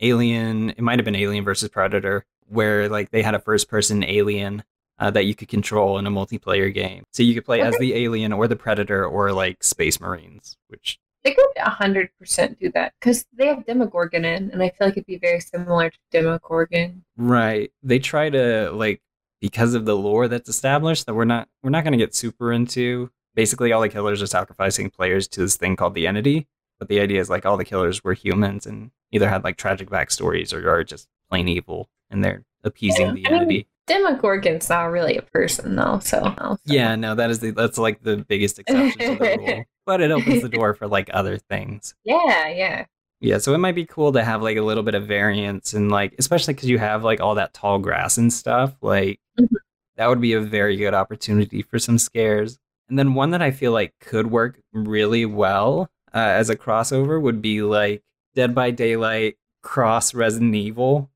[0.01, 4.03] Alien, it might have been Alien versus Predator, where like they had a first person
[4.05, 4.65] alien
[4.99, 7.05] uh, that you could control in a multiplayer game.
[7.13, 10.99] So you could play as the alien or the predator or like space marines, which
[11.27, 14.93] They could hundred percent do that because they have Demogorgon in, and I feel like
[14.97, 17.03] it'd be very similar to Demogorgon.
[17.17, 17.73] Right.
[17.83, 19.03] They try to like
[19.41, 22.53] because of the lore that's established that we're not we're not going to get super
[22.53, 23.11] into.
[23.35, 26.47] Basically, all the killers are sacrificing players to this thing called the entity.
[26.79, 29.91] But the idea is like all the killers were humans and either had like tragic
[29.91, 33.67] backstories or are just plain evil and they're appeasing Yeah, the I mean, entity.
[33.89, 38.03] Demogorgon's not really a person though, so, so- yeah, no, that is the that's like
[38.03, 39.65] the biggest exception to the rule.
[39.87, 41.95] But it opens the door for like other things.
[42.05, 42.85] yeah, yeah.
[43.21, 45.91] Yeah, so it might be cool to have like a little bit of variance and
[45.91, 48.75] like especially because you have like all that tall grass and stuff.
[48.83, 49.49] Like Mhm.
[49.97, 52.59] that would be a very good opportunity for some scares.
[52.91, 57.21] And then one that I feel like could work really well uh, as a crossover
[57.21, 58.03] would be like
[58.35, 61.11] Dead by Daylight cross Resident Evil.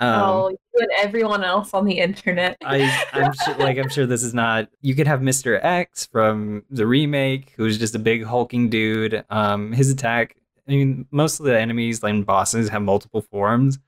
[0.00, 2.56] Um, oh, you and everyone else on the internet.
[2.64, 4.68] I, I'm sure, like, I'm sure this is not.
[4.80, 5.62] You could have Mr.
[5.62, 9.24] X from the remake, who's just a big hulking dude.
[9.30, 10.36] Um, his attack.
[10.66, 13.78] I mean, most of the enemies and bosses have multiple forms.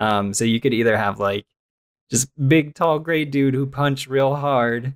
[0.00, 1.46] Um, so you could either have like
[2.10, 4.94] just big, tall, gray dude who punch real hard,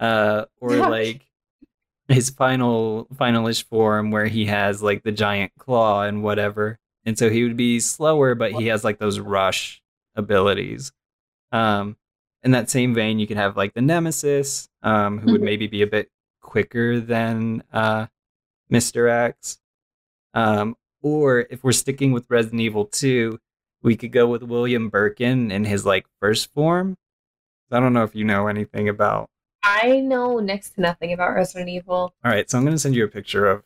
[0.00, 1.26] uh, or like
[2.08, 6.78] his final finalish form where he has like the giant claw and whatever.
[7.04, 9.82] And so he would be slower, but he has like those rush
[10.18, 10.92] abilities.
[11.52, 11.96] Um,
[12.42, 15.44] in that same vein, you could have like the Nemesis, um, who would Mhm.
[15.44, 16.10] maybe be a bit
[16.42, 18.06] quicker than uh,
[18.70, 19.08] Mr.
[19.10, 19.58] X.
[20.34, 23.38] Um, or if we're sticking with Resident Evil 2,
[23.82, 26.96] we could go with William Birkin in his like first form.
[27.70, 29.30] I don't know if you know anything about.
[29.62, 32.14] I know next to nothing about Resident Evil.
[32.24, 33.64] All right, so I'm gonna send you a picture of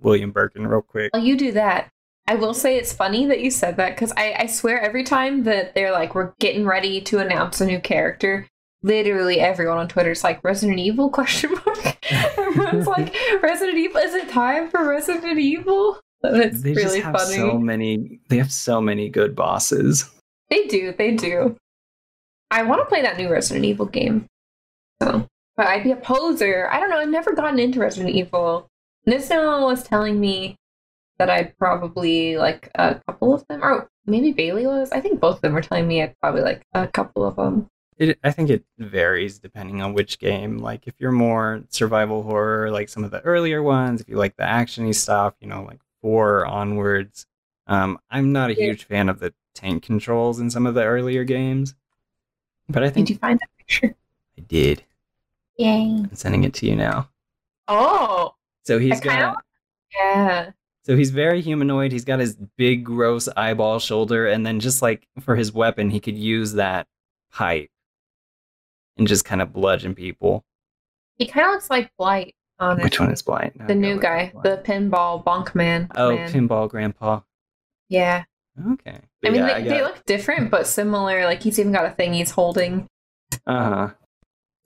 [0.00, 1.10] William Birkin real quick.
[1.12, 1.90] Well, you do that.
[2.26, 5.42] I will say it's funny that you said that because I, I swear every time
[5.44, 8.46] that they're like, we're getting ready to announce a new character,
[8.82, 11.10] literally everyone on Twitter is like, Resident Evil?
[11.10, 11.98] Question mark.
[12.10, 14.00] Everyone's like, Resident Evil?
[14.00, 16.00] Is it time for Resident Evil?
[16.22, 17.36] And it's they really just have funny.
[17.36, 18.20] so many.
[18.28, 20.08] They have so many good bosses.
[20.50, 21.56] They do, they do.
[22.50, 24.26] I want to play that new Resident Evil game.
[25.02, 26.68] So, but I'd be a poser.
[26.70, 26.98] I don't know.
[26.98, 28.68] I've never gotten into Resident Evil.
[29.08, 30.54] Nisno was telling me
[31.18, 34.90] that I'd probably like a couple of them, or maybe Bailey was.
[34.92, 37.68] I think both of them were telling me I'd probably like a couple of them.
[37.98, 40.58] It, I think it varies depending on which game.
[40.58, 44.36] Like if you're more survival horror, like some of the earlier ones, if you like
[44.36, 47.26] the actiony stuff, you know, like four onwards.
[47.68, 48.66] Um, I'm not a Yeah.
[48.66, 51.74] huge fan of the tank controls in some of the earlier games,
[52.68, 53.94] but I Did think you find that picture?
[54.36, 54.82] I did.
[55.58, 55.82] Yay.
[56.10, 57.08] I'm sending it to you now.
[57.68, 59.36] Oh, So he's I kinda-
[59.94, 60.50] yeah.
[60.84, 61.92] So he's very humanoid.
[61.92, 66.00] He's got his big gross eyeball shoulder and then just like for his weapon he
[66.00, 66.86] could use that
[67.32, 67.70] pipe
[68.96, 70.44] and just kind of bludgeon people.
[71.16, 72.34] He kind of looks like Blight.
[72.58, 72.84] Honestly.
[72.84, 73.60] Which one is blind?
[73.66, 75.88] The new guy, the pinball bonk man.
[75.96, 76.30] Oh, man.
[76.30, 77.20] pinball grandpa.
[77.88, 78.22] Yeah.
[78.72, 79.00] Okay.
[79.24, 81.24] I mean, yeah, they, they look different but similar.
[81.24, 82.86] Like he's even got a thing he's holding.
[83.46, 83.90] Uh-huh.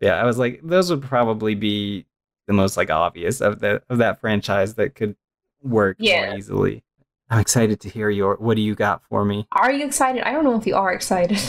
[0.01, 2.05] Yeah, I was like those would probably be
[2.47, 5.17] the most like obvious of the of that franchise that could
[5.63, 6.27] work Yeah.
[6.31, 6.83] more easily.
[7.31, 9.47] I'm excited to hear your what do you got for me?
[9.53, 10.23] Are you excited?
[10.23, 11.41] I don't know if you are excited.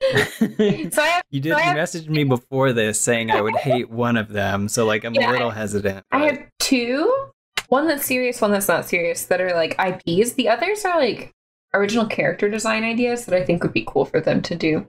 [0.00, 3.56] you so I have did So you have- messaged me before this saying I would
[3.56, 6.04] hate one of them, so like I'm Yeah, a little hesitant.
[6.10, 7.28] I have two.
[7.68, 10.32] One that's serious, one that's not serious, that are like IPs.
[10.32, 11.30] The others are like
[11.72, 14.86] original character design ideas that I think would be cool for them to do.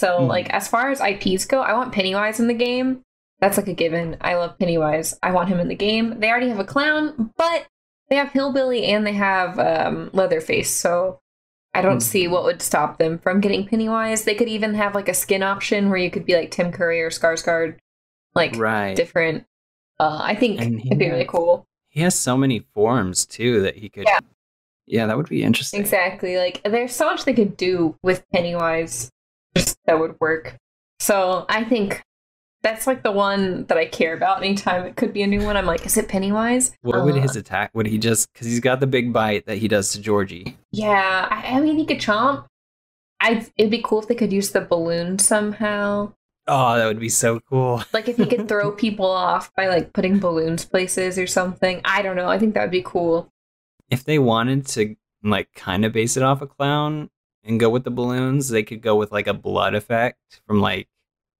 [0.00, 0.28] So, Mhm.
[0.28, 3.00] like, as far as IPs go, I want Pennywise in the game.
[3.40, 4.18] That's like a given.
[4.20, 5.18] I love Pennywise.
[5.22, 6.20] I want him in the game.
[6.20, 7.66] They already have a clown, but
[8.08, 10.70] they have Hillbilly and they have um, Leatherface.
[10.74, 11.20] So,
[11.74, 12.02] I don't Mhm.
[12.02, 14.24] see what would stop them from getting Pennywise.
[14.24, 17.02] They could even have like a skin option where you could be like Tim Curry
[17.02, 17.76] or Skarsgård,
[18.34, 18.96] like right.
[18.96, 19.44] different.
[20.00, 21.66] Uh, I think it'd be really cool.
[21.90, 24.20] He has so many forms too that he could Yeah.
[24.86, 25.80] Yeah, that would be interesting.
[25.80, 26.38] Exactly.
[26.38, 29.10] Like there's so much they could do with Pennywise
[29.84, 30.56] that would work.
[31.00, 32.02] So I think
[32.62, 35.56] that's like the one that I care about anytime it could be a new one.
[35.56, 36.72] I'm like, is it Pennywise?
[36.82, 37.70] What would Uh, his attack?
[37.74, 40.56] Would he just because he's got the big bite that he does to Georgie?
[40.72, 42.46] Yeah, I, I mean he could chomp.
[43.20, 46.12] I it'd be cool if they could use the balloon somehow.
[46.48, 47.82] Oh, that would be so cool.
[47.92, 51.80] Like if he could throw people off by like putting balloons places or something.
[51.84, 52.28] I don't know.
[52.28, 53.32] I think that would be cool.
[53.90, 57.10] If they wanted to like kind of base it off a clown
[57.42, 60.88] and go with the balloons, they could go with like a blood effect from like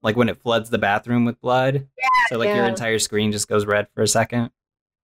[0.03, 1.87] like when it floods the bathroom with blood.
[2.29, 4.51] so like your entire screen just goes red for a second.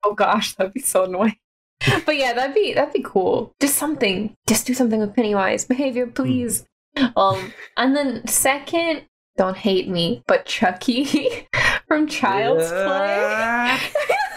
[0.05, 1.37] Oh gosh, that'd be so annoying.
[2.07, 3.53] but yeah, that'd be that'd be cool.
[3.61, 4.35] Just something.
[4.47, 6.65] Just do something with Pennywise Behaviour, please.
[7.17, 9.03] Um, and then second,
[9.37, 11.49] don't hate me, but Chucky
[11.89, 13.79] from Child's Play.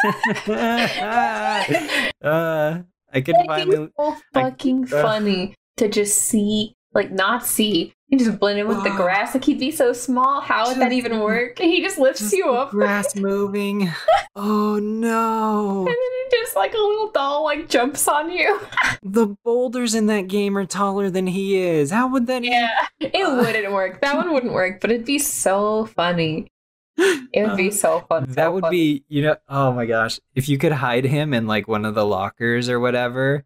[2.22, 2.80] uh,
[3.13, 5.02] I could I finally it's so I- fucking uh.
[5.02, 7.93] funny to just see, like, not see.
[8.08, 8.97] He just blend in with the Ah.
[8.97, 9.34] grass.
[9.34, 10.39] Like he'd be so small.
[10.39, 11.58] How would that even work?
[11.60, 12.69] He just lifts just you up.
[12.69, 13.91] grass moving.
[14.36, 15.79] Oh no.
[15.79, 18.60] And then he just like a little doll like jumps on you.
[19.08, 21.91] The boulders in that game are taller than he is.
[21.91, 24.01] How would that Yeah, it wouldn't work.
[24.01, 26.47] That one wouldn't work, but it'd be so funny.
[26.97, 28.25] It would be so fun.
[28.29, 30.19] That would be, you know, oh my gosh.
[30.34, 33.43] If you could hide him in like one of the lockers or whatever,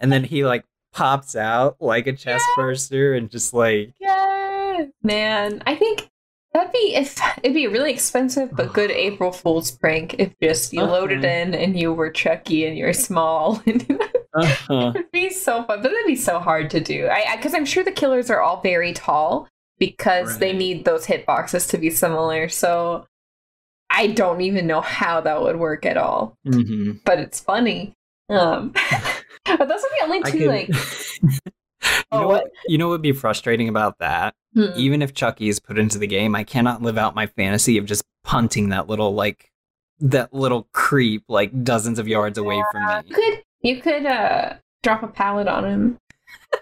[0.00, 5.62] and then he like pops out like a chest burster and just like, yeah, man.
[5.66, 6.08] I think
[6.54, 10.72] that'd be if it'd be a really expensive but good April Fool's prank if just
[10.72, 11.34] you loaded Uh-huh.
[11.34, 13.62] in and you were Chucky and you're small.
[14.34, 14.92] uh-huh.
[14.94, 17.08] It'd be so fun, but that'd be so hard to do.
[17.08, 21.68] I because I'm sure the killers are all very tall because they need those hitboxes
[21.70, 22.48] to be similar.
[22.48, 23.06] So
[23.90, 26.36] I don't even know how that would work at all.
[26.44, 27.94] hmm But it's funny.
[28.30, 28.72] Um,
[29.44, 30.38] but those are the only two.
[30.38, 30.68] could, Like,
[31.32, 31.40] you,
[32.12, 32.42] Oh, know what?
[32.44, 34.34] what, you know what would be frustrating about that?
[34.54, 34.66] hmm.
[34.76, 37.86] Even if Chucky is put into the game, I cannot live out my fantasy of
[37.86, 39.50] just punting that little like
[40.00, 42.94] that little creep like dozens of yards away from me.
[43.06, 45.98] you could you could uh drop a pallet on him.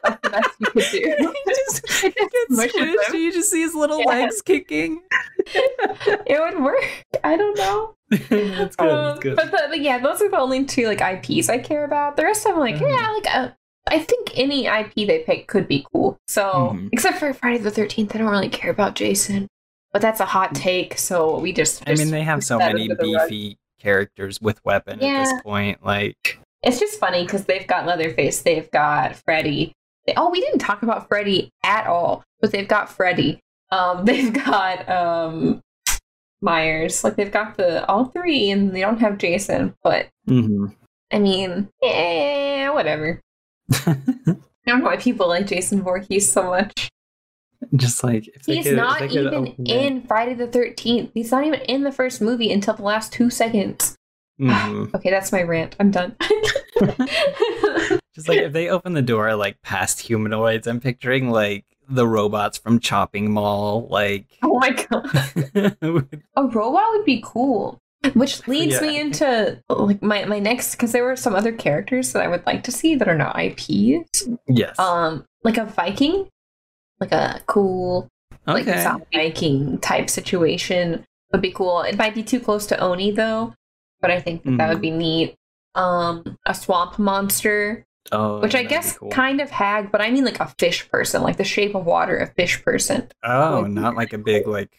[0.04, 1.34] That's the best you could do.
[1.44, 2.88] He just Just gets mush him.
[2.88, 4.06] squished, and you just see his little Yeah.
[4.06, 5.02] legs kicking.
[5.46, 6.82] it would work.
[7.24, 7.94] I don't know.
[8.10, 8.88] that's good.
[8.90, 9.36] Um, That's good.
[9.36, 12.16] But, the, but yeah, those are the only two like IPs I care about.
[12.16, 12.90] The rest of them, like Mhm.
[12.90, 13.48] yeah, like uh,
[13.88, 16.18] I think any IP they pick could be cool.
[16.26, 16.88] So Mhm.
[16.92, 19.48] except for Friday the Thirteenth, I don't really care about Jason.
[19.92, 21.82] But that's a hot take, so we just.
[21.88, 23.28] I mean, they have so many under the rug.
[23.28, 25.84] beefy characters with weapon at this point.
[25.84, 29.72] Like, It's just funny because they've got Leatherface, they've got Freddy.
[30.06, 33.40] They, oh, we didn't talk about Freddy at all, but they've got Freddy.
[33.70, 35.62] Um, they've got um,
[36.40, 37.02] Myers.
[37.04, 39.74] Like they've got the all three, and they don't have Jason.
[39.82, 40.74] But mhm.
[41.12, 43.20] I mean, eh, whatever.
[43.86, 43.96] I
[44.66, 46.88] don't know why people like Jason Voorhees so much.
[47.76, 51.10] just like if He's could- not even in Friday the Thirteenth.
[51.14, 53.96] He's not even in the first movie until the last two seconds.
[54.40, 54.94] Mhm.
[54.94, 55.76] Okay, that's my rant.
[55.78, 56.16] I'm done.
[58.14, 62.58] Just like if they open the door like past humanoids, I'm picturing like the robots
[62.58, 64.26] from Chopping Mall, like.
[64.42, 65.76] oh my god.
[66.36, 67.78] A robot would be cool.
[68.14, 68.80] Which leads Yeah.
[68.80, 72.46] me into like my, my next because there were some other characters that I would
[72.46, 74.26] like to see that are not IPs.
[74.48, 74.78] yes.
[74.78, 76.28] Um, like a Viking,
[76.98, 78.08] like a cool
[78.46, 78.82] like Okay.
[78.82, 81.82] zombie Viking type situation would be cool.
[81.82, 83.54] It might be too close to Oni though,
[84.00, 84.68] but I think that, that Mm-hmm.
[84.72, 85.36] would be neat.
[85.74, 89.10] Um, a swamp monster, Oh, which I guess cool.
[89.10, 92.16] kind of hag, but I mean like a fish person, like the shape of water,
[92.18, 94.72] a fish person, Oh, be not like a big like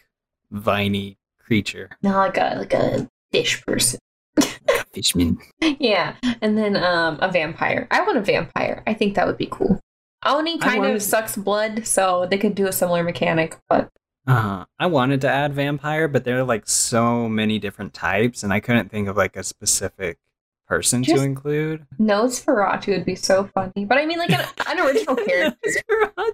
[0.52, 1.90] viney creature.
[2.04, 4.00] not like a like a fish person.
[4.94, 5.38] Fishman.
[5.62, 7.88] yeah, and then um a vampire.
[7.92, 8.84] I want a vampire.
[8.86, 9.80] I think that would be cool.
[10.26, 13.90] Oni kind wanted- of sucks blood, so they could do a similar mechanic, but
[14.28, 18.54] Uh, I wanted to add vampire, but there are like so many different types, and
[18.54, 20.20] I couldn't think of like a specific
[20.68, 21.86] person Just- to include.
[21.98, 23.86] No, Nosferatu would be so funny.
[23.86, 25.58] But I mean, like an, an original character.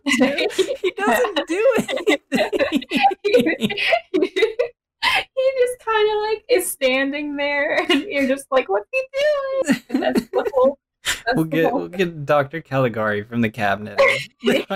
[0.05, 3.21] he doesn't do anything.
[4.13, 9.81] he just kind of like is standing there, and you're just like, "What's he doing?"
[9.89, 10.77] And that's the whole.
[11.05, 12.61] That's we'll get whole- we'll get Dr.
[12.61, 13.99] Caligari from the cabinet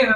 [0.00, 0.12] Yeah.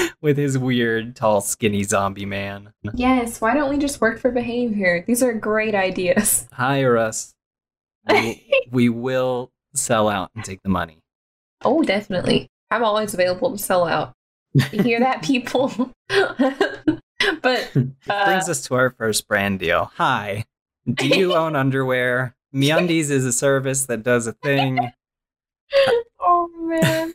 [0.20, 2.72] with his weird, tall, skinny zombie man.
[2.94, 3.40] Yes.
[3.40, 5.04] Why don't we just work for Behaviour?
[5.06, 6.48] These are great ideas.
[6.52, 7.34] Hire us.
[8.08, 11.02] We, we will sell out and take the money.
[11.64, 12.48] oh, definitely.
[12.70, 14.14] I'm always available to sell out.
[14.72, 15.92] You hear that, people?
[16.08, 19.90] but uh, Brings us to our first brand deal.
[19.96, 20.44] Hi,
[20.92, 22.34] do you own underwear?
[22.54, 24.90] MeUndies is a service that does a thing.
[26.20, 27.14] Oh man.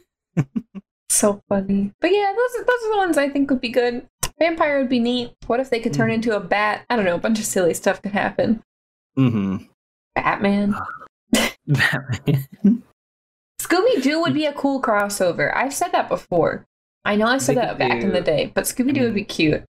[1.15, 1.91] So funny.
[2.01, 4.07] But yeah, those are, those are the ones I think would be good.
[4.39, 5.33] Vampire would be neat.
[5.47, 6.15] What if they could turn Mhm.
[6.15, 6.85] into a bat?
[6.89, 8.61] I don't know, a bunch of silly stuff could happen.
[9.15, 9.57] hmm
[10.13, 10.75] Batman.
[11.67, 12.83] Batman.
[13.59, 15.55] Scooby Doo would be a cool crossover.
[15.55, 16.65] I've said that before.
[17.03, 19.23] I know I said They that back in the day, but Scooby Doo would be
[19.23, 19.63] cute.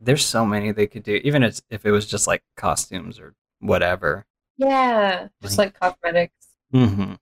[0.00, 3.34] There's so many they could do, even if, if it was just like costumes or
[3.60, 4.24] whatever.
[4.58, 6.34] Yeah, just like cosmetics.
[6.72, 7.14] hmm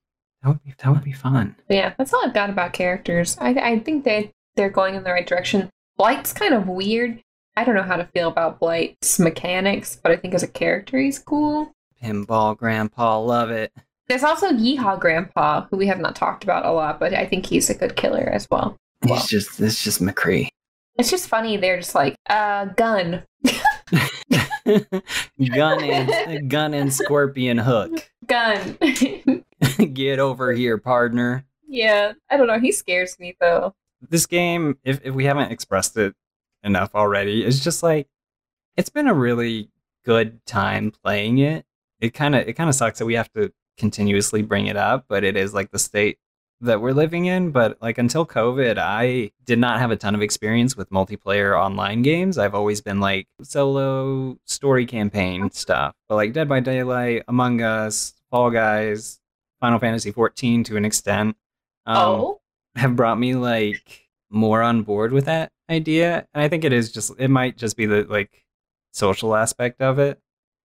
[0.43, 1.55] That would be that would be fun.
[1.69, 3.37] Yeah, that's all I've got about characters.
[3.39, 5.69] I I think they they're going in the right direction.
[5.97, 7.21] Blight's kind of weird.
[7.55, 10.99] I don't know how to feel about Blight's mechanics, but I think as a character
[10.99, 11.71] he's cool.
[12.01, 13.71] Pinball Grandpa, love it.
[14.07, 17.45] There's also Yeehaw Grandpa, who we have not talked about a lot, but I think
[17.45, 18.75] he's a good killer as well.
[19.03, 19.19] Well.
[19.19, 20.49] It's just it's just McCree.
[20.97, 21.57] It's just funny.
[21.57, 23.23] They're just like, uh, gun,
[25.55, 28.11] gun and gun and scorpion hook.
[28.25, 28.77] gun.
[29.93, 31.45] Get over here, partner.
[31.67, 32.59] yeah, I don't know.
[32.59, 33.75] He scares me though.
[34.09, 36.13] This game, if if we haven't expressed it
[36.63, 38.07] enough already, is just like
[38.75, 39.69] it's been a really
[40.05, 41.65] good time playing it.
[41.99, 45.05] It kind of it kind of sucks that we have to continuously bring it up,
[45.07, 46.17] but it is like the state
[46.63, 47.51] that we're living in.
[47.51, 52.01] But like until COVID, I did not have a ton of experience with multiplayer online
[52.01, 52.37] games.
[52.37, 55.93] I've always been like solo story campaign stuff.
[56.09, 59.19] But like Dead by Daylight, Among Us, Fall Guys,
[59.59, 61.37] Final Fantasy 14 to an extent.
[61.85, 62.41] Um, oh,
[62.75, 66.27] have brought me like more on board with that idea.
[66.33, 68.43] And I think it is just it might just be the like
[68.91, 70.19] social aspect of it,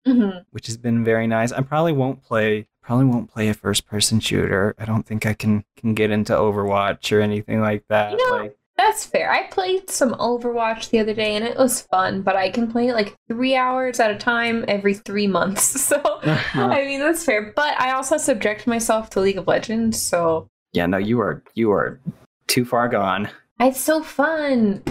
[0.07, 1.53] hmm which has been very nice.
[1.53, 4.74] I probably won't play probably won't play a first person shooter.
[4.78, 8.12] I don't think I can can get into Overwatch or anything like that.
[8.12, 9.30] You know, like that's fair.
[9.30, 12.89] I played some Overwatch the other day and it was fun, but I can play
[12.89, 15.93] it like three hours at a time every three months.
[15.93, 16.62] So uh-huh.
[16.62, 17.53] I mean that's fair.
[17.55, 21.70] But I also subject myself to League of Legends, so yeah, no, you are you
[21.72, 22.01] are
[22.47, 23.28] too far gone.
[23.61, 24.83] it's so fun.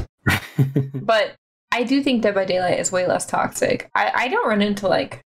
[0.94, 1.36] But
[1.72, 3.90] I do think Dead by Daylight is way less toxic.
[3.96, 5.22] I, I don't run into like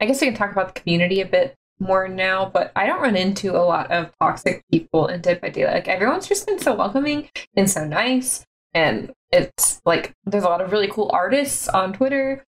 [0.00, 3.00] I guess we can talk about the community a bit more now, but I don't
[3.00, 5.74] run into a lot of toxic people in Dead by Daylight.
[5.74, 8.44] Like everyone's just been so welcoming and so nice.
[8.74, 12.44] And it's like there's a lot of really cool artists on Twitter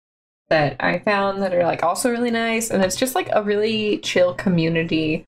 [0.49, 2.69] that I found that are like also really nice.
[2.69, 5.25] And it's just like a really chill community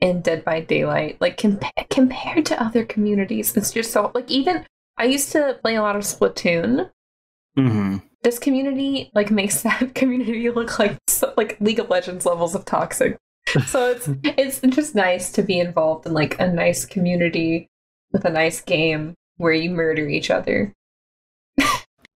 [0.00, 1.18] in Dead by Daylight.
[1.20, 5.76] Like compa- compared to other communities, it's just so like even I used to play
[5.76, 6.90] a lot of Splatoon.
[7.56, 12.54] hmm This community like makes that community look like so, like League of Legends levels
[12.54, 13.16] of toxic.
[13.66, 17.68] So it's it's just nice to be involved in like a nice community
[18.12, 20.72] with a nice game where you murder each other.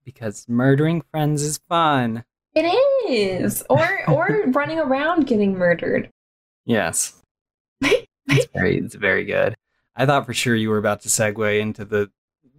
[0.03, 2.23] Because murdering friends is fun.
[2.55, 2.63] It
[3.07, 6.09] is, or or running around getting murdered.
[6.65, 7.21] Yes.
[7.81, 9.55] It's very it's very good.
[9.95, 12.09] I thought for sure you were about to segue into the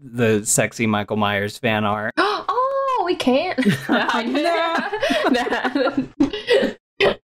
[0.00, 2.14] the sexy Michael Myers fan art.
[2.18, 3.58] oh, we can't.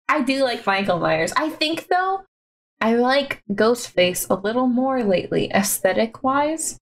[0.09, 1.33] I do like Michael Myers.
[1.37, 2.25] I think though,
[2.81, 6.79] I like Ghostface a little more lately, aesthetic wise.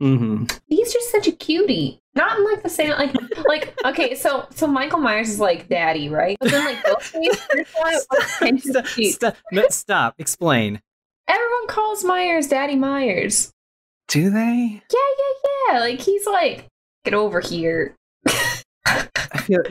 [0.00, 0.44] Mm-hmm.
[0.66, 2.00] He's just such a cutie.
[2.14, 3.14] Not in like the same like
[3.46, 6.36] like okay, so so Michael Myers is like daddy, right?
[6.40, 10.14] But then like Ghostface, there's one that's, like, kind of stop, stop, stop.
[10.18, 10.80] Explain.
[11.28, 13.52] Everyone calls Myers Daddy Myers.
[14.08, 14.82] Do they?
[14.92, 15.80] Yeah, yeah, yeah.
[15.80, 16.68] Like he's like,
[17.04, 17.96] get over here.
[18.86, 19.62] I feel.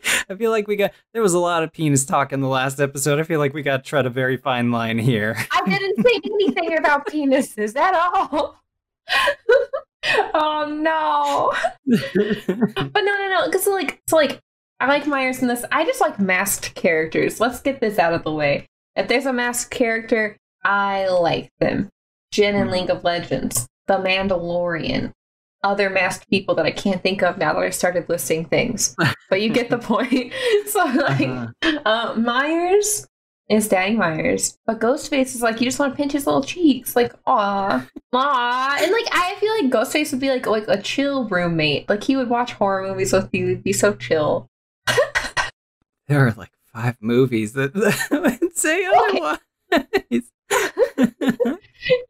[0.28, 2.80] I feel like we got there was a lot of penis talk in the last
[2.80, 3.18] episode.
[3.18, 5.36] I feel like we got to tread a very fine line here.
[5.50, 8.60] I didn't say anything about penises at all.
[10.34, 11.52] oh no.
[11.86, 13.46] but no, no, no.
[13.46, 14.40] Because like, so like,
[14.80, 15.64] I like Myers in this.
[15.70, 17.40] I just like masked characters.
[17.40, 18.66] Let's get this out of the way.
[18.96, 21.88] If there's a masked character, I like them.
[22.32, 22.72] Jhin in hmm.
[22.72, 25.12] League of Legends, The Mandalorian,
[25.62, 28.94] other masked people that I can't think of now that I started listing things.
[29.30, 30.32] But you get the point.
[30.66, 31.78] so like, Uh-huh.
[31.86, 33.06] uh, Myers
[33.48, 36.94] is Danny Myers, but Ghostface is like you just want to pinch his little cheeks,
[36.96, 41.28] like aw, aw, and like I feel like Ghostface would be like like a chill
[41.28, 41.88] roommate.
[41.88, 44.48] Like he would watch horror movies with you, would be so chill.
[46.08, 48.08] There are like five movies that, that
[48.42, 49.38] would say otherwise.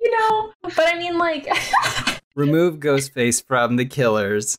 [0.00, 1.46] You know, but I mean like
[2.34, 4.56] Remove Ghostface from the killers,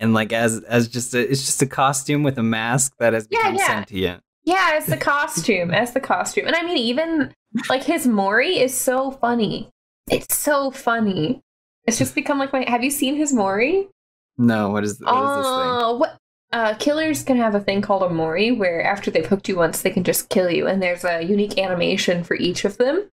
[0.00, 3.26] and like as as just a it's just a costume with a mask that has
[3.30, 3.66] Yeah, become yeah.
[3.66, 4.22] sentient.
[4.44, 7.32] yeah, as the costume, as the costume, and I mean even
[7.68, 9.68] like his Mori is so funny.
[10.10, 11.40] It's so funny.
[11.86, 12.64] It's just become like my.
[12.68, 13.88] Have you seen his Mori?
[14.36, 15.70] No, what is what is this thing?
[15.82, 16.16] Oh, what?
[16.50, 19.82] Uh, killers can have a thing called a mori, where after they've hooked you once,
[19.82, 23.06] they can just kill you, and there's a unique animation for each of them.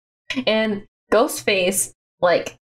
[0.47, 2.57] And Ghostface, like,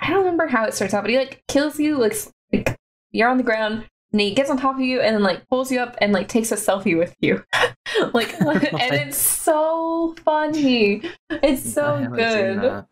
[0.00, 2.76] I don't remember how it starts out, but he like kills you, like, s- like
[3.10, 5.70] you're on the ground, and he gets on top of you, and then like pulls
[5.72, 7.44] you up and like takes a selfie with you,
[8.14, 11.02] like, and it's so funny.
[11.30, 12.84] It's so good.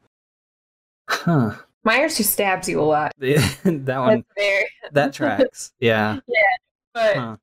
[1.08, 1.54] Huh.
[1.84, 3.12] Myers just stabs you a lot.
[3.18, 4.24] that one
[4.92, 5.72] that tracks.
[5.78, 6.18] Yeah.
[6.92, 7.36] but, Huh.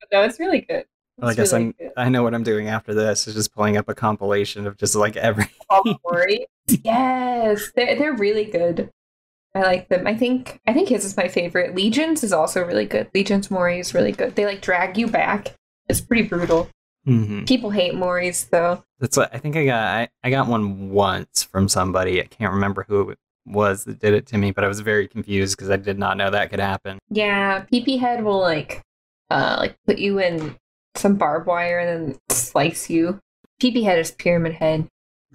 [0.00, 0.84] but no, it's really good.
[1.18, 1.72] Well, I guess really I'm.
[1.72, 1.92] good.
[1.96, 4.94] I know what I'm doing after this is just pulling up a compilation of just
[4.94, 5.46] like every.
[6.84, 8.90] Yes, they're they're really good.
[9.54, 10.06] I like them.
[10.06, 11.74] I think I think his is my favorite.
[11.74, 13.08] Legions is also really good.
[13.14, 14.36] Legions Mori is really good.
[14.36, 15.54] They like drag you back.
[15.88, 16.68] It's pretty brutal.
[17.06, 17.48] Mhm.
[17.48, 18.84] People hate Moris though.
[19.00, 19.82] That's what I think I got.
[19.82, 22.20] I, I got one once from somebody.
[22.22, 25.08] I can't remember who it was that did it to me, but I was very
[25.08, 26.98] confused because I did not know that could happen.
[27.08, 28.82] Yeah, PP head will like
[29.30, 30.56] uh like put you in
[30.94, 33.18] some barbed wire and then slice you.
[33.60, 34.86] PP head is pyramid head,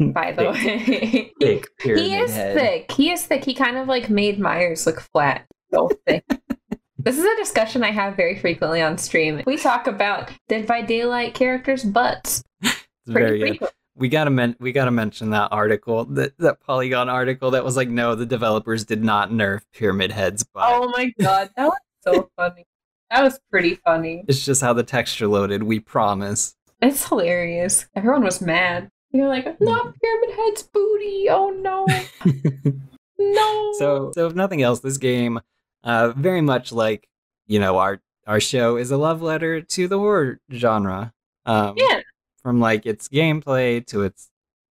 [0.12, 1.32] by the way.
[1.40, 2.56] Thick he is head.
[2.56, 2.92] thick.
[2.92, 3.44] He is thick.
[3.44, 5.46] He kind of like made Myers look flat.
[5.72, 6.24] So thick.
[6.98, 9.42] this is a discussion I have very frequently on stream.
[9.46, 13.68] We talk about Dead by Daylight characters' butts It's very uh, good.
[13.94, 17.90] We gotta men- we gotta mention that article, that that Polygon article that was like,
[17.90, 20.64] no, the developers did not nerf Pyramid Head's butt.
[20.66, 22.64] Oh my god, that was so funny.
[23.10, 24.24] That was pretty funny.
[24.28, 25.64] It's just how the texture loaded.
[25.64, 26.56] We promise.
[26.80, 27.86] It's hilarious.
[27.94, 28.88] Everyone was mad.
[29.12, 31.28] You're like, not Pyramid Head's booty.
[31.28, 31.86] Oh no,
[33.18, 33.72] no.
[33.78, 35.40] so so if nothing else, this game,
[35.82, 37.08] uh, very much like
[37.46, 41.12] you know our our show is a love letter to the horror genre.
[41.44, 42.00] Um, yeah,
[42.42, 44.30] from like its gameplay to its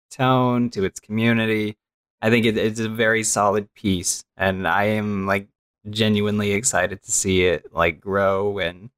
[0.09, 1.77] tone to its community.
[2.21, 5.47] I think it, it's a very solid piece, and I am like
[5.89, 8.89] genuinely excited to see it like grow and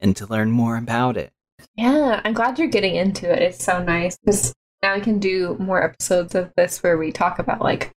[0.00, 1.32] and to learn more about it.
[1.74, 3.42] Yeah, I'm glad you're getting into it.
[3.42, 4.54] It's so nice because
[4.86, 7.90] now we can do more episodes of this where we talk about like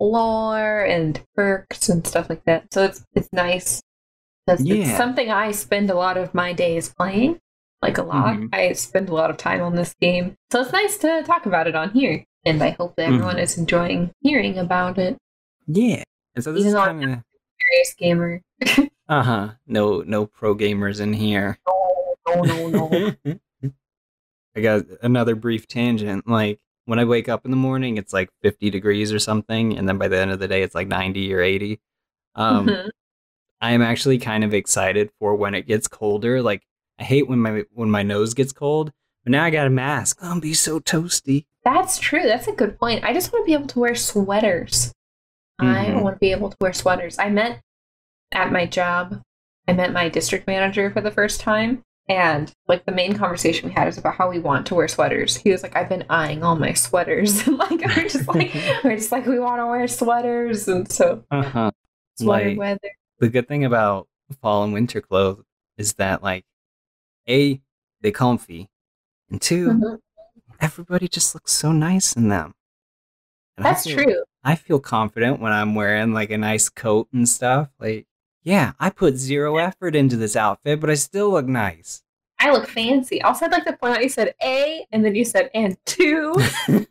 [0.00, 2.72] lore and perks and stuff like that.
[2.72, 3.80] So it's it's nice.
[4.48, 4.74] Yeah.
[4.74, 7.38] It's something I spend a lot of my days playing.
[7.80, 8.36] Like a lot.
[8.36, 8.48] Mhm.
[8.52, 10.34] I spend a lot of time on this game.
[10.50, 12.24] So it's nice to talk about it on here.
[12.44, 13.42] And I hope that everyone Mhm.
[13.42, 15.16] is enjoying hearing about it.
[15.68, 16.02] Yeah,
[16.34, 17.22] and so this Even is kind of
[17.62, 18.40] Serious gamer.
[19.08, 19.48] uh huh.
[19.68, 21.58] No no pro gamers in here.
[22.26, 22.88] No, no, no,
[23.24, 23.34] no.
[24.56, 26.26] I got another brief tangent.
[26.28, 29.88] Like when I wake up in the morning, it's like 50 degrees or something, and
[29.88, 31.80] then by the end of the day, it's like 90 or 80.
[32.34, 32.90] Um, Mhm.
[33.60, 36.42] I am actually kind of excited for when it gets colder.
[36.42, 36.62] Like
[36.98, 38.92] I hate when my when my nose gets cold,
[39.24, 40.18] but now I got a mask.
[40.22, 41.46] I'll be so toasty.
[41.64, 42.22] That's true.
[42.24, 43.04] That's a good point.
[43.04, 44.92] I just want to be able to wear sweaters.
[45.58, 46.02] I Mhm.
[46.02, 47.18] want to be able to wear sweaters.
[47.18, 47.60] I met
[48.32, 49.22] at my job,
[49.68, 51.82] I met my district manager for the first time.
[52.08, 55.36] And like the main conversation we had is about how we want to wear sweaters.
[55.36, 57.46] He was like, I've been eyeing all my sweaters.
[57.46, 58.52] and like we're just like
[58.84, 61.70] we're just like we want to wear sweaters and so Uh huh.
[62.16, 62.90] sweater Like- weather.
[63.20, 64.08] The good thing about
[64.42, 65.44] fall and winter clothes
[65.78, 66.44] is that like,
[67.28, 67.60] a
[68.02, 68.68] they comfy,
[69.30, 69.98] and 2 Mhm.
[70.60, 72.54] everybody just looks so nice in them.
[73.56, 74.24] And I That's feel- true.
[74.42, 77.70] I feel confident when I'm wearing like a nice coat and stuff.
[77.80, 78.06] Like,
[78.44, 82.02] yeah, I put zero effort into this outfit, but I still look nice.
[82.38, 83.22] I look fancy.
[83.22, 86.34] Also, I'd like to point out you said A and then you said and two.
[86.68, 86.88] That's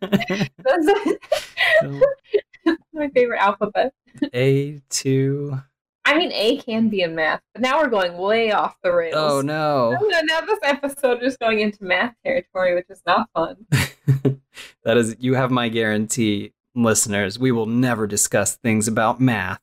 [2.93, 3.93] my favorite alphabet.
[4.33, 5.59] A two.
[6.05, 9.13] I mean, A can be in math, but now we're going way off the rails.
[9.15, 9.95] Oh no.
[9.99, 13.67] Oh, no, now this episode is going into math territory, which is not fun.
[14.83, 17.37] that is you have my guarantee, listeners.
[17.37, 19.61] We will never discuss things about math.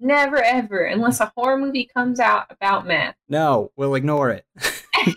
[0.00, 3.14] Never ever, unless a horror movie comes out about math.
[3.28, 4.46] No, we'll ignore it.
[4.54, 5.16] what's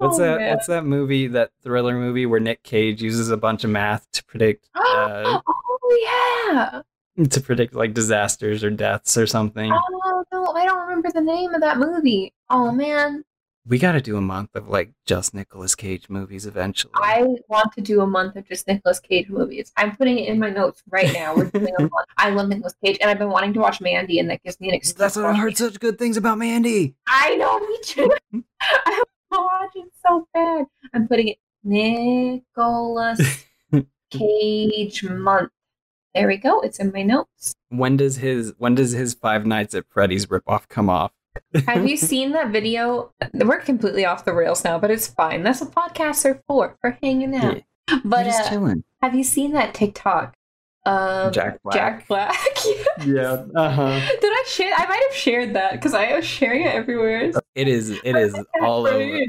[0.00, 0.50] Oh, that man.
[0.54, 4.24] what's that movie, that thriller movie where Nick Cage uses a bunch of math to
[4.24, 6.82] predict uh, oh
[7.16, 7.24] yeah.
[7.28, 9.70] to predict like disasters or deaths or something.
[9.70, 12.32] Oh no, I don't remember the name of that movie.
[12.50, 13.22] Oh man,
[13.64, 16.92] We got to do a month of like just Nicolas Cage movies eventually.
[16.96, 19.72] I want to do a month of just Nicolas Cage movies.
[19.76, 21.36] I'm putting it in my notes right now.
[21.36, 22.08] We're doing a month.
[22.16, 24.68] I love Nicolas Cage, and I've been wanting to watch Mandy, and that gives me
[24.68, 24.96] an excuse.
[24.96, 26.96] That's what I heard such good things about Mandy.
[27.06, 28.10] I know, me too.
[28.60, 30.66] I want to watch it so bad.
[30.92, 33.44] I'm putting it Nicolas
[34.10, 35.50] Cage month.
[36.16, 36.60] There we go.
[36.62, 37.54] It's in my notes.
[37.68, 41.12] When does his when does his Five Nights at Freddy's ripoff come off?
[41.66, 43.12] Have you seen that video?
[43.34, 45.42] We're completely off the rails now, but it's fine.
[45.42, 47.62] That's what podcasts are for, for hanging out.
[48.04, 48.84] But just uh, chilling.
[49.02, 50.34] have you seen that TikTok
[50.84, 51.74] of Jack Black.
[51.74, 52.36] Jack Black?
[53.04, 53.44] Yeah.
[53.54, 54.00] Uh huh.
[54.20, 54.72] Did I share?
[54.76, 57.22] I might have shared that because I was sharing it everywhere.
[57.22, 57.90] It's It is.
[57.90, 59.24] It is all over.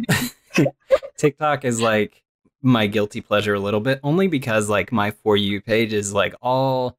[1.17, 2.21] TikTok is like
[2.61, 6.35] my guilty pleasure a little bit, only because like my for you page is like
[6.41, 6.97] all.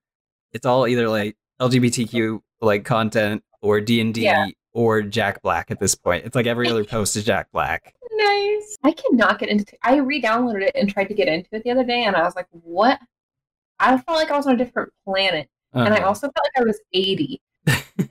[0.52, 4.46] It's all either like LGBTQ like content or D and D Yeah.
[4.74, 6.26] Or Jack Black at this point.
[6.26, 7.94] It's like every other post is Jack Black.
[8.12, 8.76] Nice.
[8.84, 9.74] I cannot get into.
[9.82, 12.36] I re-downloaded it and tried to get into it the other day, and I was
[12.36, 12.98] like, "What?"
[13.80, 16.06] I felt like I was on a different planet, and I Uh-huh.
[16.08, 17.40] also felt like I was eighty.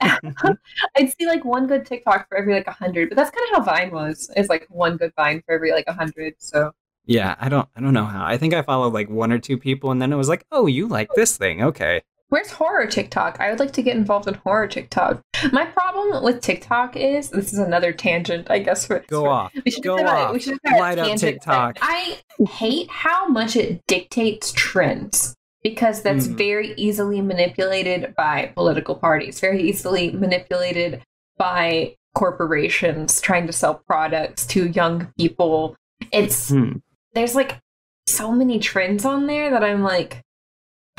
[0.96, 3.56] I'd see like one good TikTok for every like a hundred, but that's kind of
[3.66, 4.30] how Vine was.
[4.36, 6.34] It's like one good Vine for every like a hundred.
[6.38, 6.72] So
[7.06, 8.24] Yeah, I don't I don't know how.
[8.24, 10.66] I think I followed like one or two people and then it was like, "Oh,
[10.66, 11.62] you like this thing.
[11.62, 13.38] Okay." Where's horror TikTok?
[13.40, 15.20] I would like to get involved in horror TikTok.
[15.52, 18.86] My problem with TikTok is this is another tangent, I guess.
[18.86, 19.52] For, Go off.
[19.64, 20.32] We should Go off.
[20.32, 21.78] We should Light up TikTok.
[21.82, 22.18] I
[22.50, 26.36] hate how much it dictates trends because that's Mhm.
[26.36, 31.02] very easily manipulated by political parties, very easily manipulated
[31.38, 35.76] by corporations trying to sell products to young people.
[36.12, 36.78] It's Hmm.
[37.14, 37.58] there's like
[38.06, 40.20] so many trends on there that I'm like,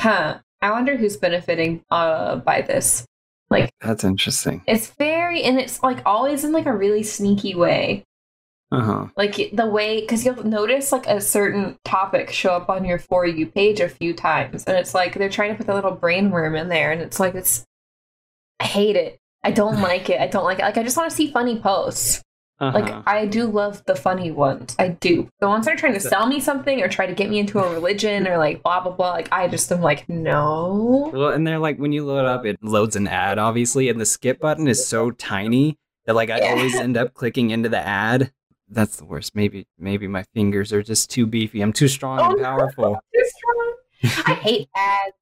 [0.00, 0.38] huh.
[0.66, 3.04] I wonder who's benefiting uh by this.
[3.48, 4.62] Like That's interesting.
[4.66, 8.02] it's very and it's like always in like a really sneaky way
[8.72, 9.06] Uh-huh.
[9.16, 13.24] like the way because you'll notice like a certain topic show up on your for
[13.24, 16.30] you page a few times and it's like they're trying to put the little brain
[16.32, 17.64] worm in there and it's like it's
[18.58, 21.08] i hate it i don't like it i don't like it like i just want
[21.08, 22.20] to see funny posts
[22.58, 22.78] Uh-huh.
[22.78, 26.00] like i do love the funny ones i do the ones that are trying to
[26.00, 28.92] sell me something or try to get me into a religion or like blah blah
[28.92, 32.46] blah like i just am like no Well, and they're like when you load up,
[32.46, 35.76] it loads an ad, obviously, and the skip button is so tiny
[36.06, 36.50] that like I Yeah.
[36.52, 38.32] always end up clicking into the ad.
[38.68, 39.34] That's the worst.
[39.34, 41.60] Maybe maybe my fingers are just too beefy.
[41.60, 42.42] I'm too strong Oh, and no.
[42.42, 42.98] powerful.
[43.14, 43.74] Too strong.
[44.26, 45.12] i hate ads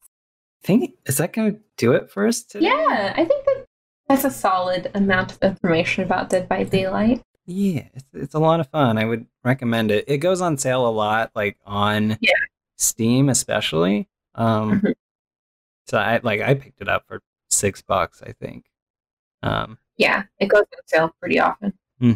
[0.63, 2.67] I think is that gonna do it for us today?
[2.67, 3.65] yeah i think that
[4.09, 8.61] that's a solid amount of information about dead by daylight Yeah, it's, it's a lot
[8.61, 8.97] of fun.
[8.99, 10.05] I would recommend it.
[10.09, 12.33] It goes on sale a lot, like on Yeah.
[12.77, 14.09] Steam, especially.
[14.35, 14.95] Um, Mhm.
[15.87, 18.65] so I like I picked it up for six bucks, I think.
[19.43, 22.11] Um, yeah it goes on sale pretty often hmm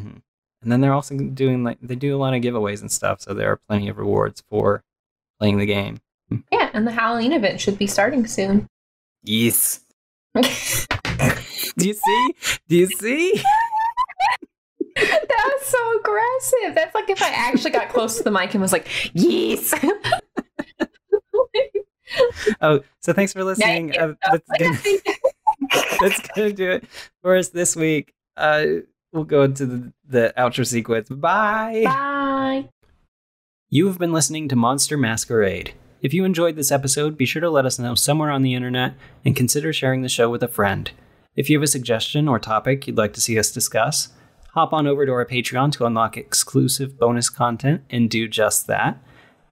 [0.63, 3.35] And then they're also doing like they do a lot of giveaways and stuff, so
[3.35, 4.83] there are plenty of rewards for
[5.39, 6.01] playing the game.
[6.51, 8.67] Yeah, and the Halloween event should be starting soon.
[9.23, 9.81] Yes.
[11.75, 12.35] that Do you see?
[12.69, 13.45] Do you see?
[15.59, 16.75] was so aggressive.
[16.75, 19.75] That's like if I actually got close to the mic and was like, yes.
[22.63, 23.97] Oh, so thanks for listening.
[23.97, 24.79] Uh, that's, gonna,
[26.01, 26.85] that's gonna do it
[27.21, 28.15] for us this week.
[28.35, 28.67] Uh,
[29.13, 31.11] we'll go into the, the outro sequence.
[31.11, 31.83] Bye.
[31.85, 32.69] Bye.
[33.69, 35.75] You have been listening to Monster Masquerade.
[36.01, 38.95] If you enjoyed this episode, be sure to let us know somewhere on the internet
[39.25, 40.91] and consider sharing the show with a friend.
[41.39, 44.09] If you have a suggestion or topic you'd like to see us discuss,
[44.55, 49.01] hop on over to our Patreon to unlock exclusive bonus content and do just that.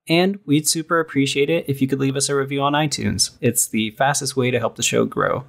[0.09, 3.37] And we'd super appreciate it if you could leave us a review on iTunes.
[3.41, 5.45] It's the fastest way to help the show grow.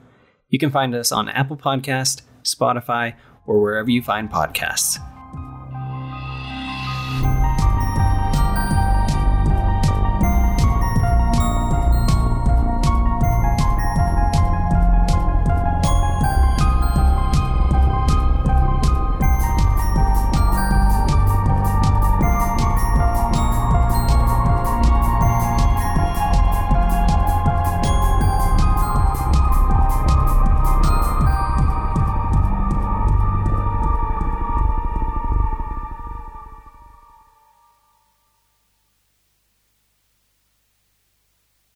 [0.50, 3.16] You can find us on Apple Podcast, Spotify,
[3.48, 5.00] or wherever you find podcasts.